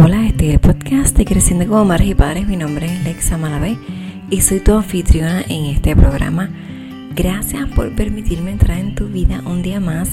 [0.00, 2.46] Hola, este es el podcast de Creciendo como Madres y Padres.
[2.46, 3.76] Mi nombre es Lexa Malavé
[4.30, 6.50] y soy tu anfitriona en este programa.
[7.16, 10.10] Gracias por permitirme entrar en tu vida un día más.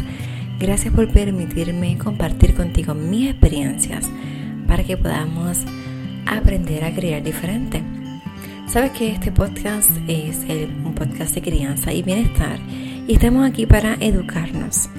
[0.60, 4.10] Gracias por permitirme compartir contigo mis experiencias
[4.68, 5.60] para que podamos
[6.26, 7.84] aprender a crear diferente.
[8.68, 10.40] Sabes que este podcast es
[10.84, 12.58] un podcast de crianza y bienestar
[13.08, 14.90] y estamos aquí para educarnos.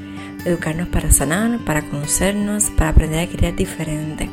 [0.45, 4.30] Educarnos para sanar, para conocernos, para aprender a criar diferente.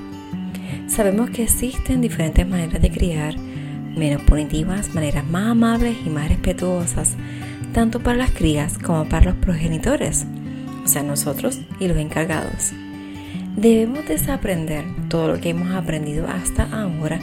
[0.95, 7.15] Sabemos que existen diferentes maneras de criar, menos punitivas, maneras más amables y más respetuosas,
[7.73, 10.27] tanto para las crías como para los progenitores,
[10.85, 12.73] o sea, nosotros y los encargados.
[13.55, 17.19] Debemos desaprender todo lo que hemos aprendido hasta ahora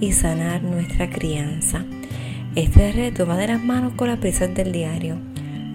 [0.00, 1.84] y sanar nuestra crianza.
[2.56, 5.16] Este reto va de las manos con las prisas del diario.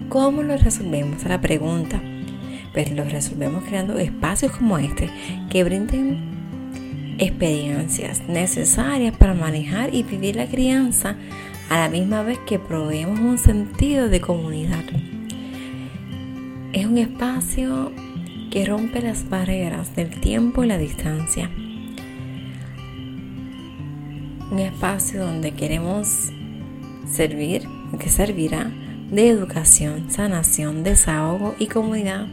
[0.09, 1.23] ¿Cómo lo resolvemos?
[1.23, 2.01] La pregunta.
[2.73, 5.09] Pues lo resolvemos creando espacios como este
[5.49, 6.36] que brinden
[7.17, 11.15] experiencias necesarias para manejar y vivir la crianza
[11.69, 14.83] a la misma vez que proveemos un sentido de comunidad.
[16.73, 17.91] Es un espacio
[18.51, 21.49] que rompe las barreras del tiempo y la distancia.
[24.51, 26.31] Un espacio donde queremos
[27.11, 27.63] servir,
[27.99, 28.71] que servirá
[29.11, 32.27] de educación, sanación, desahogo y comunidad,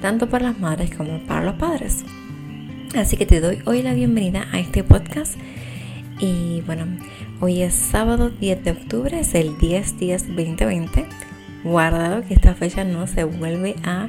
[0.00, 2.04] tanto para las madres como para los padres.
[2.96, 5.34] Así que te doy hoy la bienvenida a este podcast.
[6.18, 6.86] Y bueno,
[7.40, 11.06] hoy es sábado 10 de octubre, es el 10-10 2020.
[11.62, 14.08] Guardado que esta fecha no se vuelve a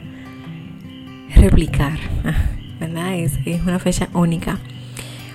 [1.35, 1.99] replicar,
[2.79, 3.15] ¿verdad?
[3.15, 3.33] Es,
[3.65, 4.57] una fecha única.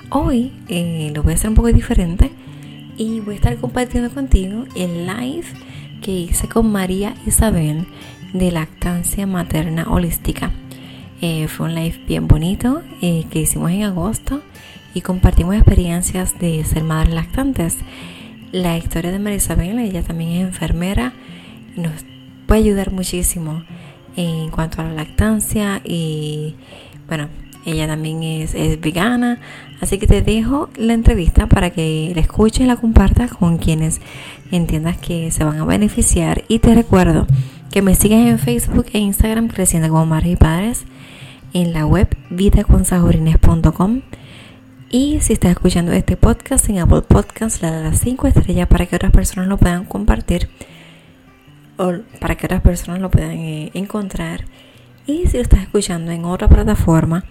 [0.09, 2.31] Hoy eh, lo voy a hacer un poco diferente
[2.97, 5.47] y voy a estar compartiendo contigo el live
[6.01, 7.87] que hice con María Isabel
[8.33, 10.53] de lactancia materna holística.
[11.25, 14.43] Eh, fue un live bien bonito eh, que hicimos en agosto
[14.93, 17.77] y compartimos experiencias de ser madres lactantes.
[18.51, 21.13] La historia de María Isabel, ella también es enfermera,
[21.77, 21.93] nos
[22.49, 23.63] puede ayudar muchísimo
[24.17, 26.57] en cuanto a la lactancia y
[27.07, 27.29] bueno,
[27.67, 29.39] ella también es, vegana,
[29.81, 34.01] así que te dejo la entrevista para que la escuches y la compartas con quienes
[34.51, 36.43] entiendas que se van a beneficiar.
[36.49, 37.29] Y te recuerdo
[37.71, 40.85] que me sigues en Facebook e Instagram creciendo como madres y padres
[41.53, 44.03] en la web vidaconsajorines.com
[44.91, 48.87] y si estás escuchando este podcast en Apple Podcasts, la de las 5 estrellas para
[48.87, 50.51] que otras personas lo puedan compartir
[51.79, 54.45] o para que otras personas lo puedan eh, encontrar.
[55.07, 57.25] Y si lo estás escuchando en otra plataforma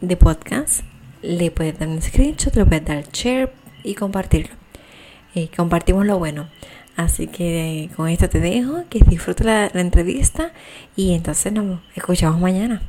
[0.00, 0.80] de podcast,
[1.22, 3.52] le puedes dar un screenshot, le puedes dar share
[3.82, 4.54] y compartirlo.
[5.34, 6.48] Eh, compartimos lo bueno.
[6.96, 10.52] Así que con esto te dejo, que disfrutes la entrevista
[10.96, 12.80] y entonces nos escuchamos mañana.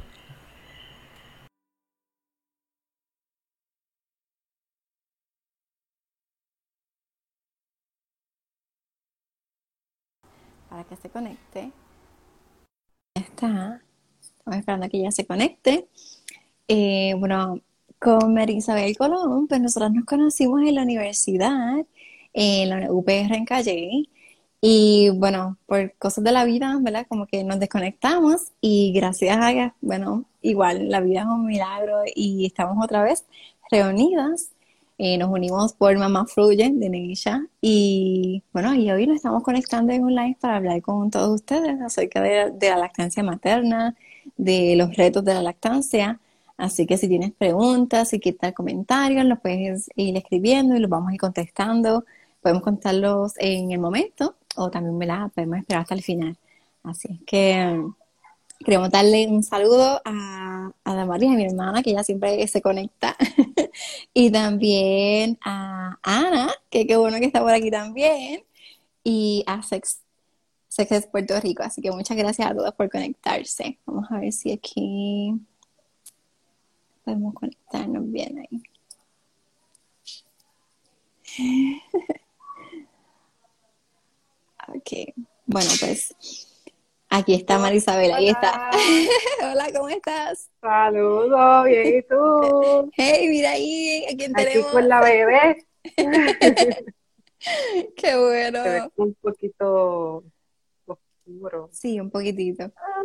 [10.89, 11.71] Que se conecte.
[13.15, 13.81] Ya está.
[14.21, 15.87] Estamos esperando que ella se conecte.
[16.67, 17.61] Eh, bueno,
[17.99, 21.85] con María Isabel Colón, pues nosotros nos conocimos en la universidad,
[22.33, 24.09] en la UPR en Calle.
[24.61, 27.05] Y bueno, por cosas de la vida, ¿verdad?
[27.07, 32.01] Como que nos desconectamos y gracias a ella, bueno, igual la vida es un milagro
[32.15, 33.25] y estamos otra vez
[33.69, 34.54] reunidas
[34.97, 39.91] eh, nos unimos por Mamá Fluye de Neisha y bueno, y hoy nos estamos conectando
[39.91, 43.95] en un live para hablar con todos ustedes acerca de, la lactancia materna,
[44.37, 46.19] de los retos de la lactancia.
[46.57, 51.09] Así que si tienes preguntas, si quieres comentarios, los puedes ir escribiendo y los vamos
[51.11, 52.05] a ir contestando.
[52.41, 56.37] Podemos contarlos en el momento o también la podemos esperar hasta el final.
[56.83, 57.81] Así que
[58.59, 63.15] Queremos darle un saludo a, a Damaris, a mi hermana, que ella siempre se conecta.
[64.13, 68.43] y también a Ana, que qué bueno que está por aquí también.
[69.03, 69.99] Y a Sex,
[70.67, 71.63] Sex Puerto Rico.
[71.63, 73.77] Así que muchas gracias a todos por conectarse.
[73.85, 75.33] Vamos a ver si aquí
[77.03, 78.63] podemos conectarnos bien ahí.
[84.69, 85.13] ok,
[85.45, 86.54] bueno, pues
[87.09, 88.69] Aquí está Marisabel, ahí está.
[89.51, 90.49] Hola, ¿cómo estás?
[90.59, 92.91] Saludos, bien, ¿y tú?
[92.97, 94.71] Hey, mira ahí, ¿a quién Aquí tenemos?
[94.71, 95.65] con la bebé.
[97.95, 98.63] Qué bueno.
[98.63, 100.23] Se ve un poquito
[100.85, 101.69] oscuro.
[101.71, 102.63] Sí, un poquitito.
[102.75, 103.03] Ah,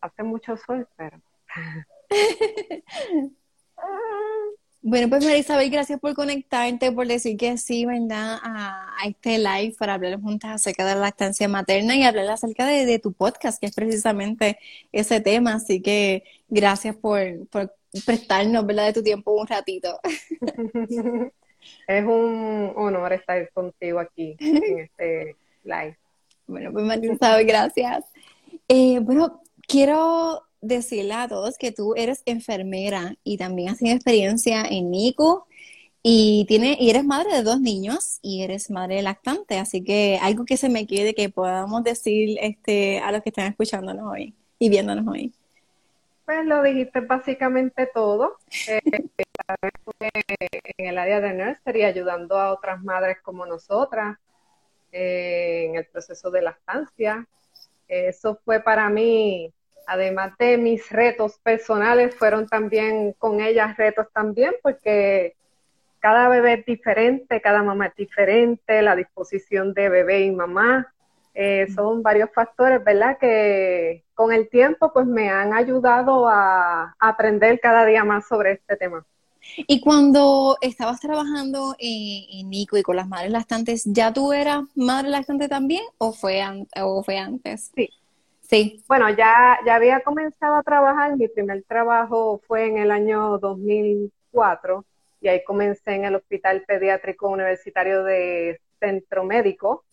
[0.00, 1.18] hace mucho sol, pero...
[4.86, 8.38] Bueno, pues Marisabel, gracias por conectarte, por decir que sí, ¿verdad?
[8.42, 12.98] A, este live para hablar juntas acerca de la lactancia materna y hablar acerca de,
[12.98, 14.58] tu podcast, que es precisamente
[14.92, 15.54] ese tema.
[15.54, 17.18] Así que gracias por,
[18.04, 18.88] prestarnos, ¿verdad?
[18.88, 19.98] De tu tiempo un ratito.
[21.88, 25.34] es un honor estar contigo aquí en este
[25.64, 25.96] live.
[26.46, 28.04] Bueno, pues Martín sabe, gracias.
[28.68, 34.62] Eh, bueno, quiero decirle a todos que tú eres enfermera y también has tenido experiencia
[34.62, 35.44] en NICU
[36.02, 40.44] y, tiene, y eres madre de dos niños y eres madre lactante, así que algo
[40.44, 44.68] que se me quede que podamos decir este, a los que están escuchándonos hoy y
[44.68, 45.32] viéndonos hoy.
[46.26, 48.36] Pues lo dijiste básicamente todo.
[50.00, 50.10] Eh,
[50.78, 54.16] en el área de nursery ayudando a otras madres como nosotras
[54.90, 57.26] eh, en el proceso de lactancia.
[57.88, 59.52] Eso fue para mí,
[59.86, 65.36] además de mis retos personales, fueron también con ellas retos también, porque
[66.04, 70.92] cada bebé es diferente, cada mamá es diferente, la disposición de bebé y mamá.
[71.32, 73.16] Eh, son varios factores, ¿verdad?
[73.18, 78.76] Que con el tiempo pues me han ayudado a, aprender cada día más sobre este
[78.76, 79.04] tema.
[79.56, 85.08] Y cuando estabas trabajando en, Nico y con las madres lactantes, ¿ya tú eras madre
[85.08, 86.42] lactante también o fue,
[86.82, 87.72] o fue antes?
[87.74, 87.88] Sí.
[88.48, 88.84] Sí.
[88.86, 94.84] Bueno, ya, ya había comenzado a trabajar, mi primer trabajo fue en el año 2004
[95.20, 99.84] y ahí comencé en el Hospital Pediátrico Universitario de Centro Médico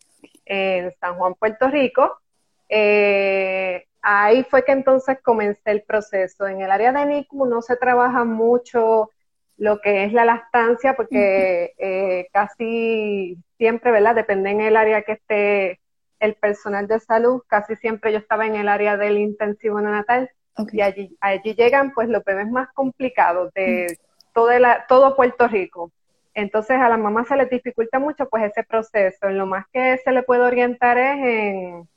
[0.45, 2.19] en San Juan, Puerto Rico.
[2.67, 6.47] Eh, ahí fue que entonces comencé el proceso.
[6.47, 9.11] En el área de NICU no se trabaja mucho
[9.57, 14.15] lo que es la lactancia porque eh, casi siempre, ¿verdad?
[14.15, 15.80] Depende en el área que esté
[16.21, 17.43] el personal de salud.
[17.47, 20.29] Casi siempre yo estaba en el área del intensivo neonatal
[20.71, 23.97] y allí, allí llegan pues los bebés más complicados de
[24.33, 24.51] todo,
[24.87, 25.91] todo Puerto Rico.
[26.33, 29.27] Entonces a la mamá se le dificulta mucho pues ese proceso.
[29.27, 31.89] En lo más que se le puede orientar es en,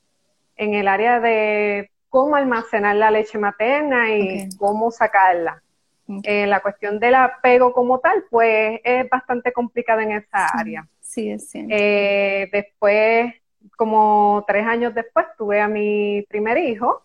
[0.56, 5.62] en el área de cómo almacenar la leche materna y cómo sacarla.
[6.22, 10.86] Eh, la cuestión del apego como tal, pues es bastante complicada en esa área.
[11.00, 11.74] Sí, es cierto.
[11.74, 13.34] Eh, después,
[13.76, 17.02] como tres años después, tuve a mi primer hijo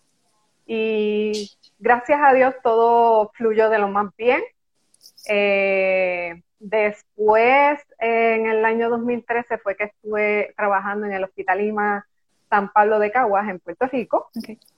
[0.66, 4.40] y gracias a Dios todo fluyó de lo más bien.
[5.28, 12.06] Eh, después, en el año 2013, fue que estuve trabajando en el Hospital Lima
[12.48, 14.30] San Pablo de Caguas, en Puerto Rico.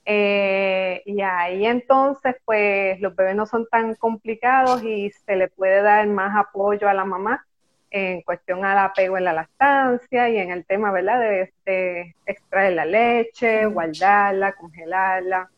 [0.05, 5.81] Eh, y ahí entonces, pues los bebés no son tan complicados y se le puede
[5.81, 7.45] dar más apoyo a la mamá
[7.93, 12.85] en cuestión al apego en la lactancia y en el tema, ¿verdad?, de, extraer la
[12.85, 15.49] leche, guardarla, congelarla.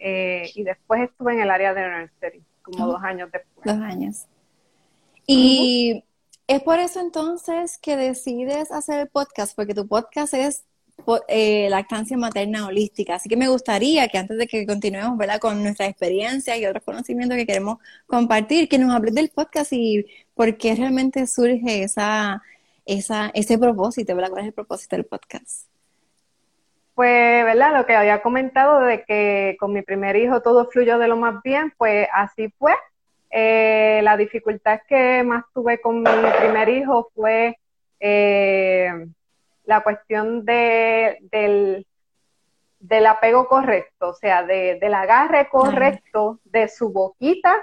[0.00, 3.64] Eh, y después estuve en el área de nursery, como dos años después.
[3.64, 4.26] Dos años.
[5.28, 6.04] Y
[6.48, 10.64] es por eso entonces que decides hacer el podcast, porque tu podcast es
[11.28, 13.16] eh, lactancia materna holística.
[13.16, 15.38] Así que me gustaría que antes de que continuemos ¿verdad?
[15.38, 20.06] con nuestra experiencia y otros conocimientos que queremos compartir, que nos hables del podcast y
[20.34, 22.42] por qué realmente surge esa,
[22.86, 24.30] esa, ese propósito, ¿verdad?
[24.30, 25.68] ¿Cuál es el propósito del podcast?
[26.94, 27.76] Pues, ¿verdad?
[27.76, 31.42] Lo que había comentado de que con mi primer hijo todo fluyó de lo más
[31.42, 32.72] bien, pues así fue.
[33.30, 37.58] Eh, la dificultad que más tuve con mi primer hijo fue
[37.98, 39.08] eh,
[39.64, 41.86] la cuestión de, del,
[42.78, 47.56] del apego correcto, o sea, de, del agarre correcto de su boquita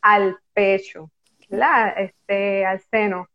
[0.00, 1.10] al pecho,
[1.48, 1.94] ¿verdad?
[1.98, 3.28] Este, al seno.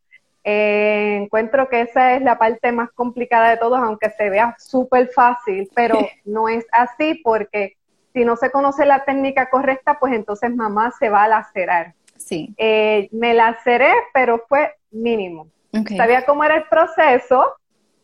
[0.44, 5.08] Eh, encuentro que esa es la parte más complicada de todos, aunque se vea súper
[5.08, 7.76] fácil, pero no es así porque
[8.12, 11.94] si no se conoce la técnica correcta, pues entonces mamá se va a lacerar.
[12.16, 12.54] Sí.
[12.56, 15.48] Eh, me laceré, pero fue mínimo.
[15.96, 17.54] Sabía cómo era el proceso,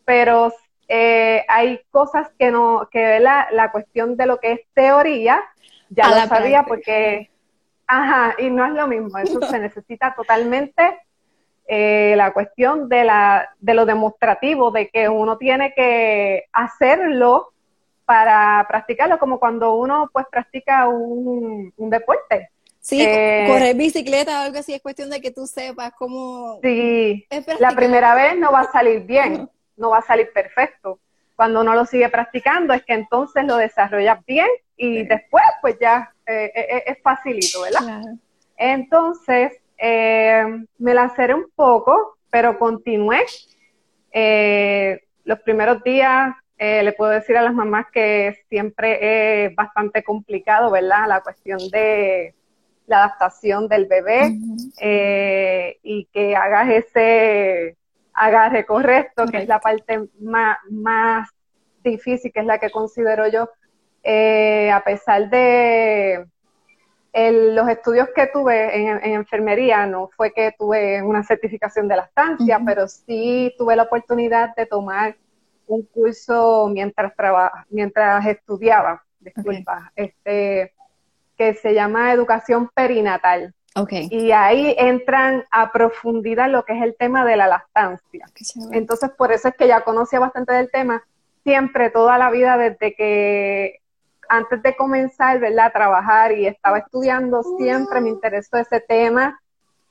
[0.09, 0.51] pero
[0.87, 5.39] eh, hay cosas que no, que la, la cuestión de lo que es teoría,
[5.87, 7.29] ya lo sabía porque,
[7.85, 10.97] ajá, y no es lo mismo, eso se necesita totalmente
[11.67, 17.53] eh, la cuestión de, la, de lo demostrativo, de que uno tiene que hacerlo
[18.05, 22.49] para practicarlo, como cuando uno pues practica un, deporte.
[22.79, 26.59] Sí, eh, correr bicicleta o algo así, es cuestión de que tú sepas cómo...
[26.63, 27.27] Sí,
[27.59, 29.47] la primera vez no va a salir bien,
[29.79, 30.99] no va a salir perfecto.
[31.35, 36.13] Cuando uno lo sigue practicando es que entonces lo desarrollas bien y después pues ya
[36.25, 38.01] eh, eh, es facilito, ¿verdad?
[38.57, 43.25] Entonces, me laceré un poco, pero continué.
[45.23, 51.07] los primeros días le puedo decir a las mamás que siempre es bastante complicado, ¿verdad?
[51.07, 52.35] La cuestión de
[52.85, 54.35] la adaptación del bebé
[55.83, 57.78] y que hagas ese
[58.19, 61.29] agarre correcto, que es la parte más, más
[61.83, 63.49] difícil, que es la que considero yo,
[64.03, 66.25] eh, a pesar de,
[67.13, 72.87] los estudios que tuve en, enfermería no fue que tuve una certificación de lactancia, pero
[72.87, 75.15] sí tuve la oportunidad de tomar
[75.67, 77.13] un curso mientras
[77.69, 80.73] mientras estudiaba, disculpa, este
[81.37, 83.53] que se llama educación perinatal.
[83.75, 84.07] Okay.
[84.11, 88.25] Y ahí entran a profundidad lo que es el tema de la lactancia.
[88.71, 91.03] Entonces, por eso es que ya conocía bastante del tema.
[91.43, 93.79] Siempre, toda la vida, desde que
[94.27, 99.39] antes de comenzar, ¿verdad?, a trabajar y estaba estudiando, siempre me interesó ese tema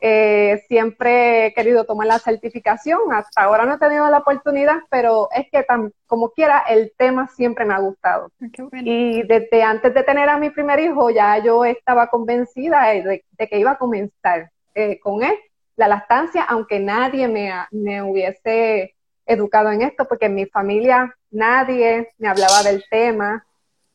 [0.00, 5.28] eh, siempre he querido tomar la certificación, hasta ahora no he tenido la oportunidad, pero
[5.34, 8.30] es que tan, como quiera, el tema siempre me ha gustado.
[8.40, 8.46] Ah,
[8.84, 13.58] y desde antes de tener a mi primer hijo, ya yo estaba convencida de, que
[13.58, 15.34] iba a comenzar eh, con él
[15.76, 22.10] la lactancia, aunque nadie me, me hubiese educado en esto, porque en mi familia nadie
[22.18, 23.44] me hablaba del tema.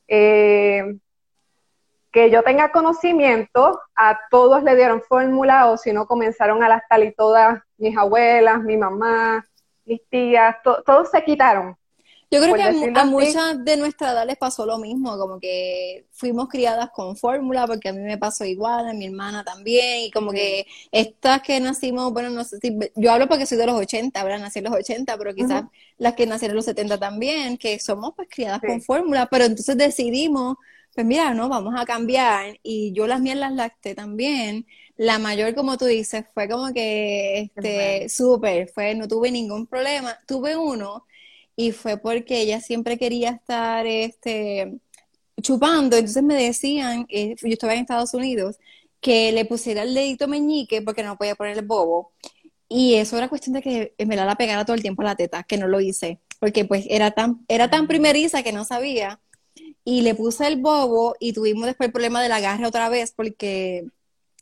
[0.08, 0.98] Eh,
[2.14, 7.04] que yo tenga conocimiento, a todos le dieron fórmula o si no comenzaron a lactar
[7.04, 9.44] y todas mis abuelas, mi mamá,
[9.84, 10.56] mis tías,
[10.86, 11.76] todos se quitaron.
[12.30, 16.50] Yo creo que a, muchas de nuestra edad les pasó lo mismo, como que fuimos
[16.50, 20.32] criadas con fórmula, porque a mí me pasó igual, a mi hermana también, y como
[20.32, 24.20] que estas que nacimos, bueno, no sé si, yo hablo porque soy de los 80,
[24.20, 25.66] ahora nací en los 80, pero quizás
[25.98, 29.78] las que nacieron en los 70 también, que somos pues criadas con fórmula, pero entonces
[29.78, 30.58] decidimos
[30.96, 32.60] pues mira, no, vamos a cambiar.
[32.64, 34.68] Y yo las mías las lacté también.
[34.96, 40.18] La mayor, como tú dices, fue como que, este, súper, fue, no tuve ningún problema.
[40.28, 41.06] Tuve uno
[41.56, 44.80] y fue porque ella siempre quería estar, este,
[45.42, 45.98] chupando.
[45.98, 48.58] Entonces me decían, eh, yo estaba en Estados Unidos,
[49.02, 52.14] que le pusiera el dedito meñique porque no podía poner el bobo.
[52.70, 55.44] Y eso era cuestión de que me la pegara todo el tiempo a la teta,
[55.44, 59.20] que no lo hice, porque pues era tan, era tan primeriza que no sabía
[59.86, 63.86] y le puse el bobo y tuvimos después el problema del agarre otra vez porque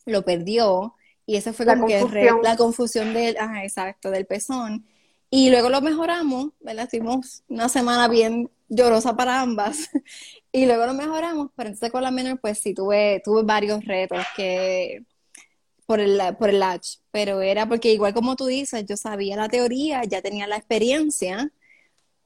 [0.05, 0.95] lo perdió
[1.25, 2.03] y esa fue como que
[2.43, 4.85] la confusión del, ajá, exacto, del pezón.
[5.29, 6.85] Y luego lo mejoramos, ¿verdad?
[6.85, 9.89] Estuvimos una semana bien llorosa para ambas.
[10.51, 14.25] y luego lo mejoramos, pero entonces con la menor, pues sí, tuve, tuve varios retos
[14.35, 15.05] que
[15.85, 19.49] por el, por el latch, pero era porque igual como tú dices, yo sabía la
[19.49, 21.51] teoría, ya tenía la experiencia,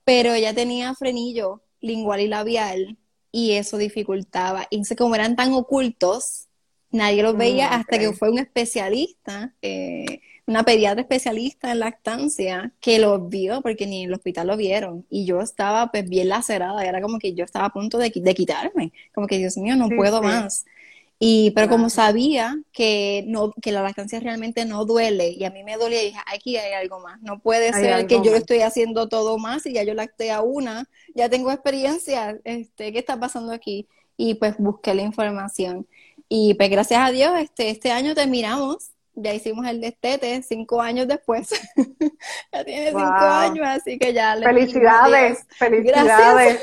[0.03, 2.97] pero ya tenía frenillo lingual y labial
[3.35, 4.65] y eso dificultaba.
[4.69, 6.47] Y como eran tan ocultos,
[6.89, 12.71] nadie los veía mm, hasta que fue un especialista, eh, una pediatra especialista en lactancia,
[12.79, 15.05] que los vio, porque ni en el hospital lo vieron.
[15.09, 18.33] Y yo estaba pues bien lacerada, era como que yo estaba a punto de, de
[18.33, 20.63] quitarme, como que Dios mío, no puedo más.
[21.17, 25.63] Y, pero como sabía que, no, que la lactancia realmente no duele y a mí
[25.63, 27.21] me dolía, dije, aquí hay algo más.
[27.21, 30.41] No puede ser que yo lo estoy haciendo todo más y ya yo lacté a
[30.41, 33.87] una, ya tengo experiencia, este, ¿qué está pasando aquí?
[34.17, 35.87] Y pues busqué la información.
[36.27, 41.07] Y pues gracias a Dios, este, este año terminamos, ya hicimos el destete cinco años
[41.07, 41.49] después.
[42.51, 44.35] ya tiene cinco años, así que ya.
[44.35, 46.59] Felicidades, felicidades.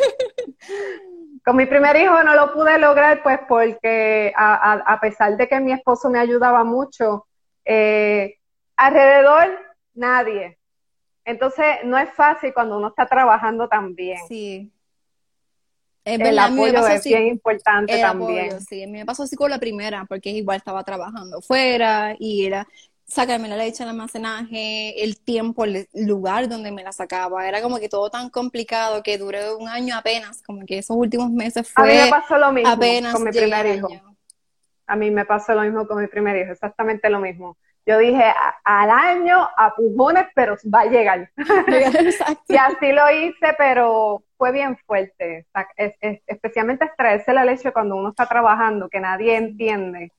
[1.44, 5.72] Con mi primer hijo no lo pude lograr, pues porque a, pesar de que mi
[5.72, 7.26] esposo me ayudaba mucho,
[7.64, 8.36] eh,
[8.76, 9.58] alrededor
[9.94, 10.58] nadie.
[11.24, 14.18] Entonces no es fácil cuando uno está trabajando también.
[14.28, 14.70] Sí.
[16.04, 18.60] el apoyo es bien importante también.
[18.60, 22.46] sí, a mí me pasó así con la primera, porque igual estaba trabajando fuera y
[22.46, 22.66] era
[23.04, 27.46] sacarme la leche en almacenaje, el tiempo, el lugar donde me la sacaba.
[27.46, 31.30] Era como que todo tan complicado que duré un año apenas, como que esos últimos
[31.30, 31.84] meses fue.
[31.84, 32.76] A mí me pasó lo mismo
[33.12, 33.88] con mi primer hijo.
[34.86, 37.56] A mí me pasó lo mismo con mi primer hijo, exactamente lo mismo.
[37.84, 38.32] Yo dije,
[38.62, 41.30] al año, a pujones, pero va a llegar.
[42.48, 45.46] y así lo hice, pero fue bien fuerte.
[46.26, 50.12] especialmente extraerse la leche cuando uno está trabajando, que nadie entiende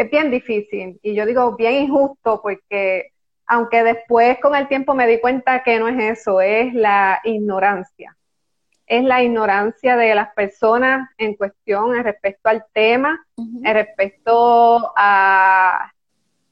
[0.00, 0.98] es bien difícil.
[1.02, 3.12] Y yo digo bien injusto porque
[3.46, 8.16] aunque después con el tiempo me di cuenta que no es eso, es la ignorancia.
[8.86, 15.92] Es la ignorancia de las personas en cuestión en respecto al tema, en respecto a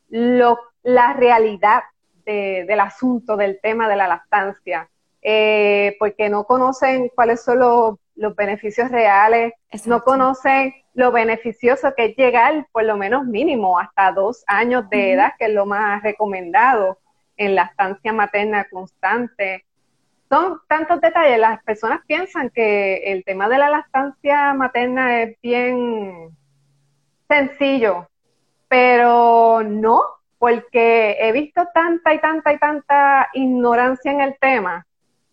[0.08, 1.82] lo, la realidad
[2.24, 4.90] del asunto, del tema de la lactancia,
[5.30, 9.52] eh, porque no conocen cuáles son los, los beneficios reales,
[9.84, 15.12] no conocen lo beneficioso que es llegar por lo menos mínimo hasta dos años de
[15.12, 16.96] edad, que es lo más recomendado
[17.36, 19.66] en la estancia materna constante.
[20.30, 26.34] Son tantos detalles, las personas piensan que el tema de la lactancia materna es bien
[27.28, 28.08] sencillo,
[28.66, 30.00] pero no,
[30.38, 34.86] porque he visto tanta y tanta y tanta ignorancia en el tema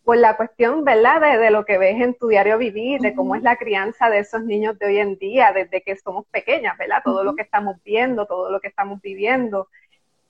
[0.05, 3.41] por la cuestión, ¿verdad?, de, lo que ves en tu diario vivir, de cómo es
[3.41, 7.01] la crianza de esos niños de hoy en día, desde que somos pequeñas, ¿verdad?
[7.03, 9.67] Todo lo que estamos viendo, todo lo que estamos viviendo.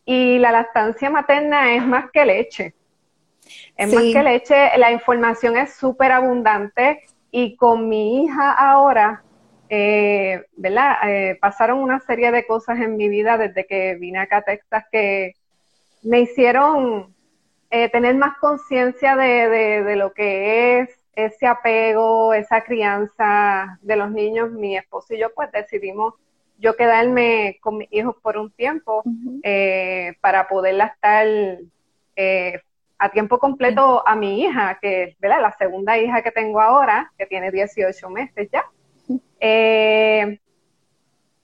[0.06, 2.74] Y la lactancia materna es más que leche.
[3.76, 9.24] Es más que leche, la información es súper abundante y con mi hija ahora,
[9.68, 10.96] eh, ¿verdad?
[11.06, 14.86] Eh, pasaron una serie de cosas en mi vida desde que vine acá a Texas
[14.90, 15.34] que
[16.02, 17.15] me hicieron
[17.78, 24.50] eh, tener más conciencia de, lo que es ese apego, esa crianza de los niños.
[24.50, 26.14] Mi esposo y yo pues decidimos
[26.58, 29.04] yo quedarme con mis hijos por un tiempo
[29.44, 31.28] eh, para poderla estar
[32.16, 32.62] eh,
[32.98, 37.26] a tiempo completo a mi hija, que es la segunda hija que tengo ahora, que
[37.26, 38.64] tiene 18 meses ya.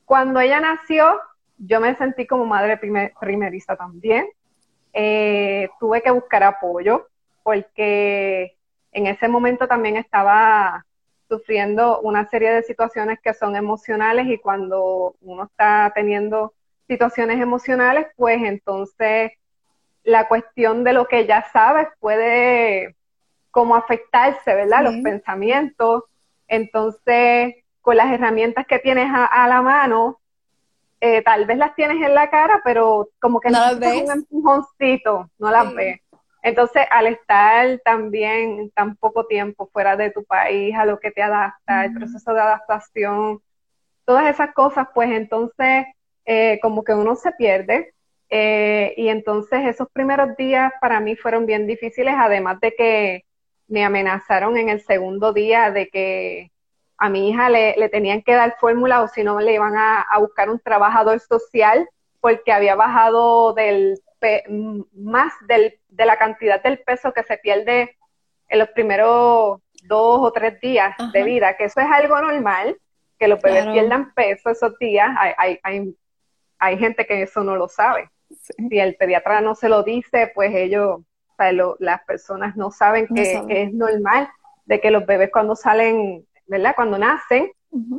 [0.05, 1.19] cuando ella nació,
[1.57, 2.79] yo me sentí como madre
[3.19, 4.27] primeriza también.
[4.93, 7.07] Eh, tuve que buscar apoyo
[7.43, 8.57] porque
[8.91, 10.85] en ese momento también estaba
[11.29, 16.53] sufriendo una serie de situaciones que son emocionales y cuando uno está teniendo
[16.87, 19.31] situaciones emocionales, pues entonces
[20.03, 22.95] la cuestión de lo que ya sabes puede
[23.49, 24.83] como afectarse, ¿verdad?
[24.83, 26.03] Los pensamientos.
[26.47, 30.20] Entonces, con las herramientas que tienes a la mano,
[31.01, 34.03] eh, tal vez las tienes en la cara, pero como que no, las ves.
[34.03, 35.99] un empujoncito, no las ves.
[36.43, 41.23] Entonces, al estar también tan poco tiempo fuera de tu país, a lo que te
[41.23, 43.41] adapta, el proceso de adaptación,
[44.05, 45.85] todas esas cosas, pues entonces
[46.25, 47.93] eh, como que uno se pierde.
[48.29, 53.25] Eh, y entonces esos primeros días para mí fueron bien difíciles, además de que
[53.67, 56.50] me amenazaron en el segundo día de que
[57.01, 60.05] a mi hija le, le tenían que dar fórmula o si no le iban a,
[60.19, 61.89] buscar un trabajador social
[62.19, 63.99] porque había bajado del
[64.93, 67.97] más del, de la cantidad del peso que se pierde
[68.49, 72.77] en los primeros dos o tres días de vida, que eso es algo normal,
[73.17, 75.09] que los bebés pierdan peso esos días.
[75.17, 75.95] Hay, hay, hay,
[76.59, 78.11] hay, gente que eso no lo sabe.
[78.29, 83.07] Si el pediatra no se lo dice, pues ellos, o sea, las personas no saben
[83.07, 84.29] que, que, es normal
[84.65, 86.73] de que los bebés cuando salen ¿verdad?
[86.75, 87.49] Cuando nacen,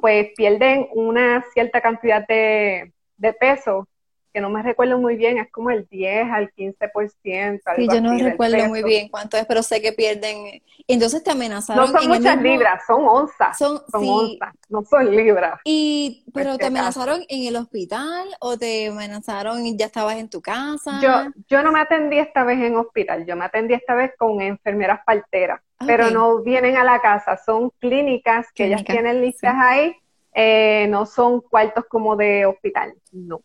[0.02, 3.88] pues pierden una cierta cantidad de, de peso
[4.32, 7.60] que no me recuerdo muy bien, es como el 10 al 15%.
[7.76, 10.62] Sí, yo no recuerdo muy bien cuánto es, pero sé que pierden.
[10.88, 11.92] Entonces te amenazaron.
[11.92, 13.58] No son muchas libras, son onzas.
[13.58, 15.60] Son, onzas, no son libras.
[15.64, 20.40] Y, pero te amenazaron en el hospital o te amenazaron y ya estabas en tu
[20.40, 20.98] casa.
[21.02, 24.40] Yo, yo no me atendí esta vez en hospital, yo me atendí esta vez con
[24.40, 29.96] enfermeras parteras, pero no vienen a la casa, son clínicas que ellas tienen listas ahí,
[30.34, 33.42] eh, no son cuartos como de hospital, no.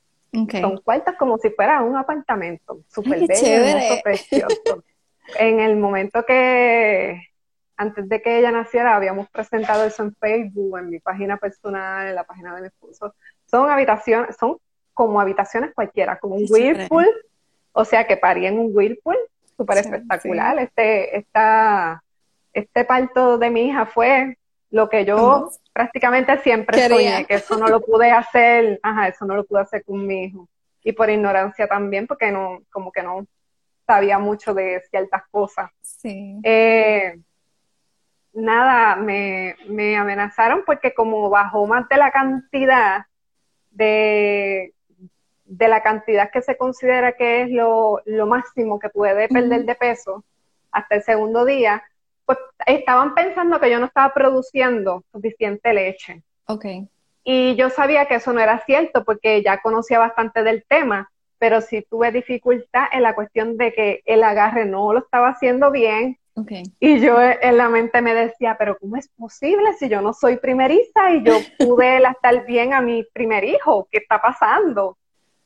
[0.51, 4.83] Son cuartos como si fuera un apartamento, súper bello, precioso.
[5.39, 7.21] en el momento que,
[7.75, 12.15] antes de que ella naciera, habíamos presentado eso en Facebook, en mi página personal, en
[12.15, 13.15] la página de mi esposo.
[13.45, 14.57] Son habitaciones, son
[14.93, 17.07] como habitaciones cualquiera, como un whirlpool,
[17.71, 19.17] o sea que parí en un whirlpool,
[19.55, 20.57] súper espectacular.
[20.59, 22.03] Este, esta,
[22.59, 24.37] este parto de mi hija fue
[24.69, 29.35] lo que yo prácticamente siempre soñé, que eso no lo pude hacer, ajá, eso no
[29.35, 30.47] lo pude hacer con mi hijo.
[30.83, 33.25] Y por ignorancia también, porque no, como que no
[33.85, 35.69] sabía mucho de ciertas cosas.
[35.81, 36.39] Sí.
[36.43, 37.19] Eh,
[38.33, 43.05] nada, me, me amenazaron porque como bajó más de la cantidad
[43.69, 44.73] de,
[45.45, 49.75] de la cantidad que se considera que es lo, lo máximo que puede perder de
[49.75, 50.23] peso
[50.71, 51.83] hasta el segundo día,
[52.27, 56.21] pues estaban pensando que yo no estaba produciendo suficiente leche.
[56.45, 56.65] Ok.
[57.23, 61.09] Y yo sabía que eso no era cierto porque ya conocía bastante del tema,
[61.39, 65.71] pero sí tuve dificultad en la cuestión de que el agarre no lo estaba haciendo
[65.71, 66.17] bien.
[66.35, 66.63] Okay.
[66.79, 70.37] Y yo en la mente me decía, pero ¿cómo es posible si yo no soy
[70.37, 73.87] primeriza y yo pude estar bien a mi primer hijo?
[73.89, 74.97] ¿Qué está pasando?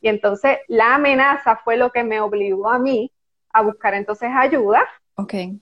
[0.02, 3.12] Y entonces la amenaza fue lo que me obligó a mí
[3.54, 4.88] a buscar entonces ayuda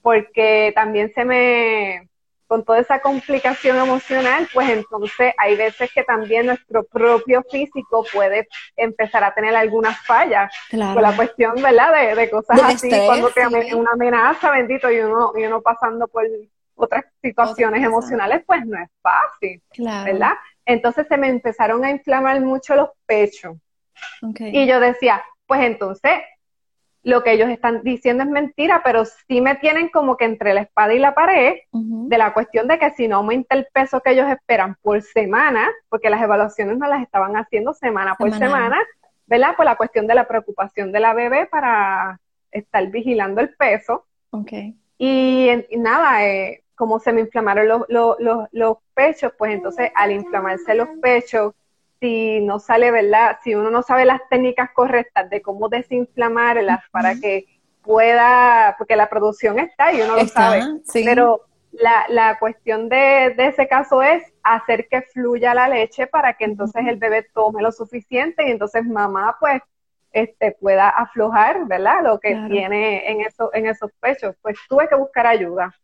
[0.02, 2.08] porque también se me,
[2.46, 8.48] con toda esa complicación emocional, pues entonces hay veces que también nuestro propio físico puede
[8.76, 10.52] empezar a tener algunas fallas.
[10.68, 10.94] Claro.
[10.94, 12.16] Con la cuestión, ¿verdad?
[12.16, 16.24] De, cosas así, cuando te una amenaza, bendito, y uno, y uno pasando por
[16.74, 20.32] otras situaciones emocionales, pues no es fácil, ¿verdad?
[20.64, 23.56] Entonces se me empezaron a inflamar mucho los pechos.
[24.22, 26.12] Y yo decía, pues entonces
[27.02, 30.62] lo que ellos están diciendo es mentira, pero sí me tienen como que entre la
[30.62, 34.10] espada y la pared de la cuestión de que si no aumenta el peso que
[34.10, 38.78] ellos esperan por semana, porque las evaluaciones no las estaban haciendo semana por semana,
[39.26, 39.56] ¿verdad?
[39.56, 44.06] Por la cuestión de la preocupación de la bebé para estar vigilando el peso.
[44.30, 44.76] Okay.
[44.98, 48.16] Y, nada, eh, como se me inflamaron los, los,
[48.52, 51.54] los, pechos, pues entonces al inflamarse los pechos,
[52.00, 53.38] si no sale, ¿verdad?
[53.44, 57.46] Si uno no sabe las técnicas correctas de cómo desinflamarlas para que
[57.82, 63.46] pueda, porque la producción está y uno lo sabe, pero la, la cuestión de, de,
[63.46, 67.70] ese caso es hacer que fluya la leche para que entonces el bebé tome lo
[67.70, 69.62] suficiente y entonces mamá pues
[70.12, 72.02] este, pueda aflojar, ¿verdad?
[72.02, 74.34] Lo que tiene en, eso, en esos pechos.
[74.42, 75.74] Pues tuve que buscar ayuda.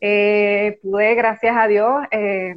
[0.00, 2.56] Eh, pude, gracias a Dios, eh,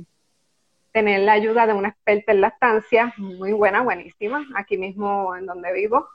[0.95, 5.73] tener la ayuda de una experta en lactancia, muy buena, buenísima, aquí mismo en donde
[5.73, 6.07] vivo.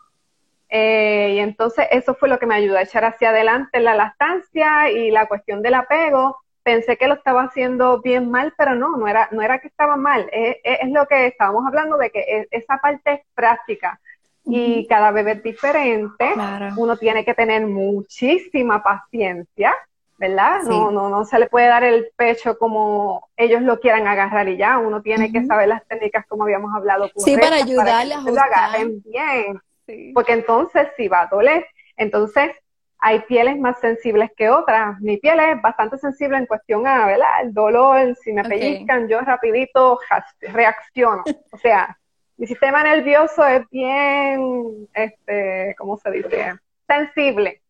[0.70, 4.90] Eh, y entonces eso fue lo que me ayudó a echar hacia adelante la lactancia
[4.90, 6.38] y la cuestión del apego.
[6.62, 9.96] Pensé que lo estaba haciendo bien mal, pero no, no era, no era que estaba
[9.96, 10.30] mal.
[10.32, 14.00] Es, es lo que estábamos hablando de que esa parte es práctica
[14.46, 16.32] y cada bebé es diferente.
[16.78, 19.76] Uno tiene que tener muchísima paciencia,
[20.20, 20.60] ¿verdad?
[20.64, 24.58] No, no, no se le puede dar el pecho como ellos lo quieran agarrar y
[24.58, 24.76] ya.
[24.76, 27.10] Uno tiene que saber las técnicas, como habíamos hablado.
[27.16, 30.12] Sí, para ayudarles a que lo agarren bien.
[30.12, 31.66] Porque entonces sí va a doler.
[31.96, 32.50] Entonces,
[32.98, 35.00] hay pieles más sensibles que otras.
[35.00, 37.40] Mi piel es bastante sensible en cuestión a, ¿verdad?
[37.42, 39.98] El dolor, si me pellizcan, yo rapidito
[40.42, 41.24] reacciono.
[41.50, 41.96] O sea,
[42.36, 46.56] mi sistema nervioso es bien, este, ¿cómo se dice?
[46.86, 47.62] Sensible.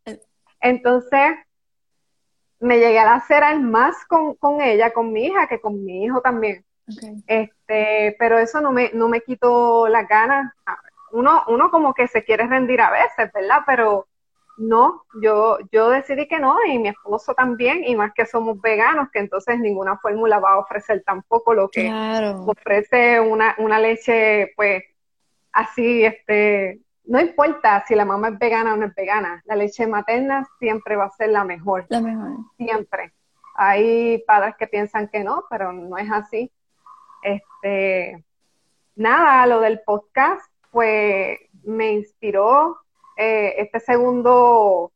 [0.61, 1.31] Entonces,
[2.61, 6.21] me llegué a hacer más con, con, ella, con mi hija, que con mi hijo
[6.21, 6.65] también.
[7.27, 10.53] Este, pero eso no me, no me quitó las ganas.
[11.13, 13.61] Uno, uno como que se quiere rendir a veces, ¿verdad?
[13.67, 14.07] Pero
[14.59, 19.09] no, yo, yo decidí que no y mi esposo también, y más que somos veganos,
[19.11, 21.91] que entonces ninguna fórmula va a ofrecer tampoco lo que
[22.47, 24.85] ofrece una, una leche, pues,
[25.53, 29.87] así, este, no importa si la mamá es vegana o no es vegana, la leche
[29.87, 31.87] materna siempre va a ser la mejor.
[31.89, 32.37] La mejor.
[32.57, 33.13] Siempre.
[33.55, 36.51] Hay padres que piensan que no, pero no es así.
[37.23, 38.25] Este,
[38.97, 42.79] nada, lo del podcast, pues me inspiró
[43.17, 44.93] eh, este segundo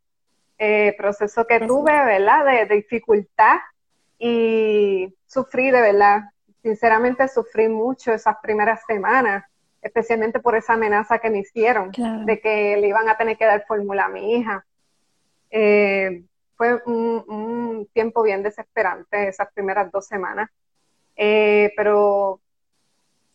[0.59, 2.45] eh, proceso que tuve, ¿verdad?
[2.67, 3.59] De, dificultad
[4.19, 6.23] y sufrí de verdad.
[6.63, 9.45] Sinceramente sufrí mucho esas primeras semanas,
[9.85, 13.65] especialmente por esa amenaza que me hicieron de que le iban a tener que dar
[13.67, 14.65] fórmula a mi hija.
[15.51, 16.25] Eh,
[16.57, 20.51] fue un, tiempo bien desesperante esas primeras dos semanas.
[21.15, 22.41] pero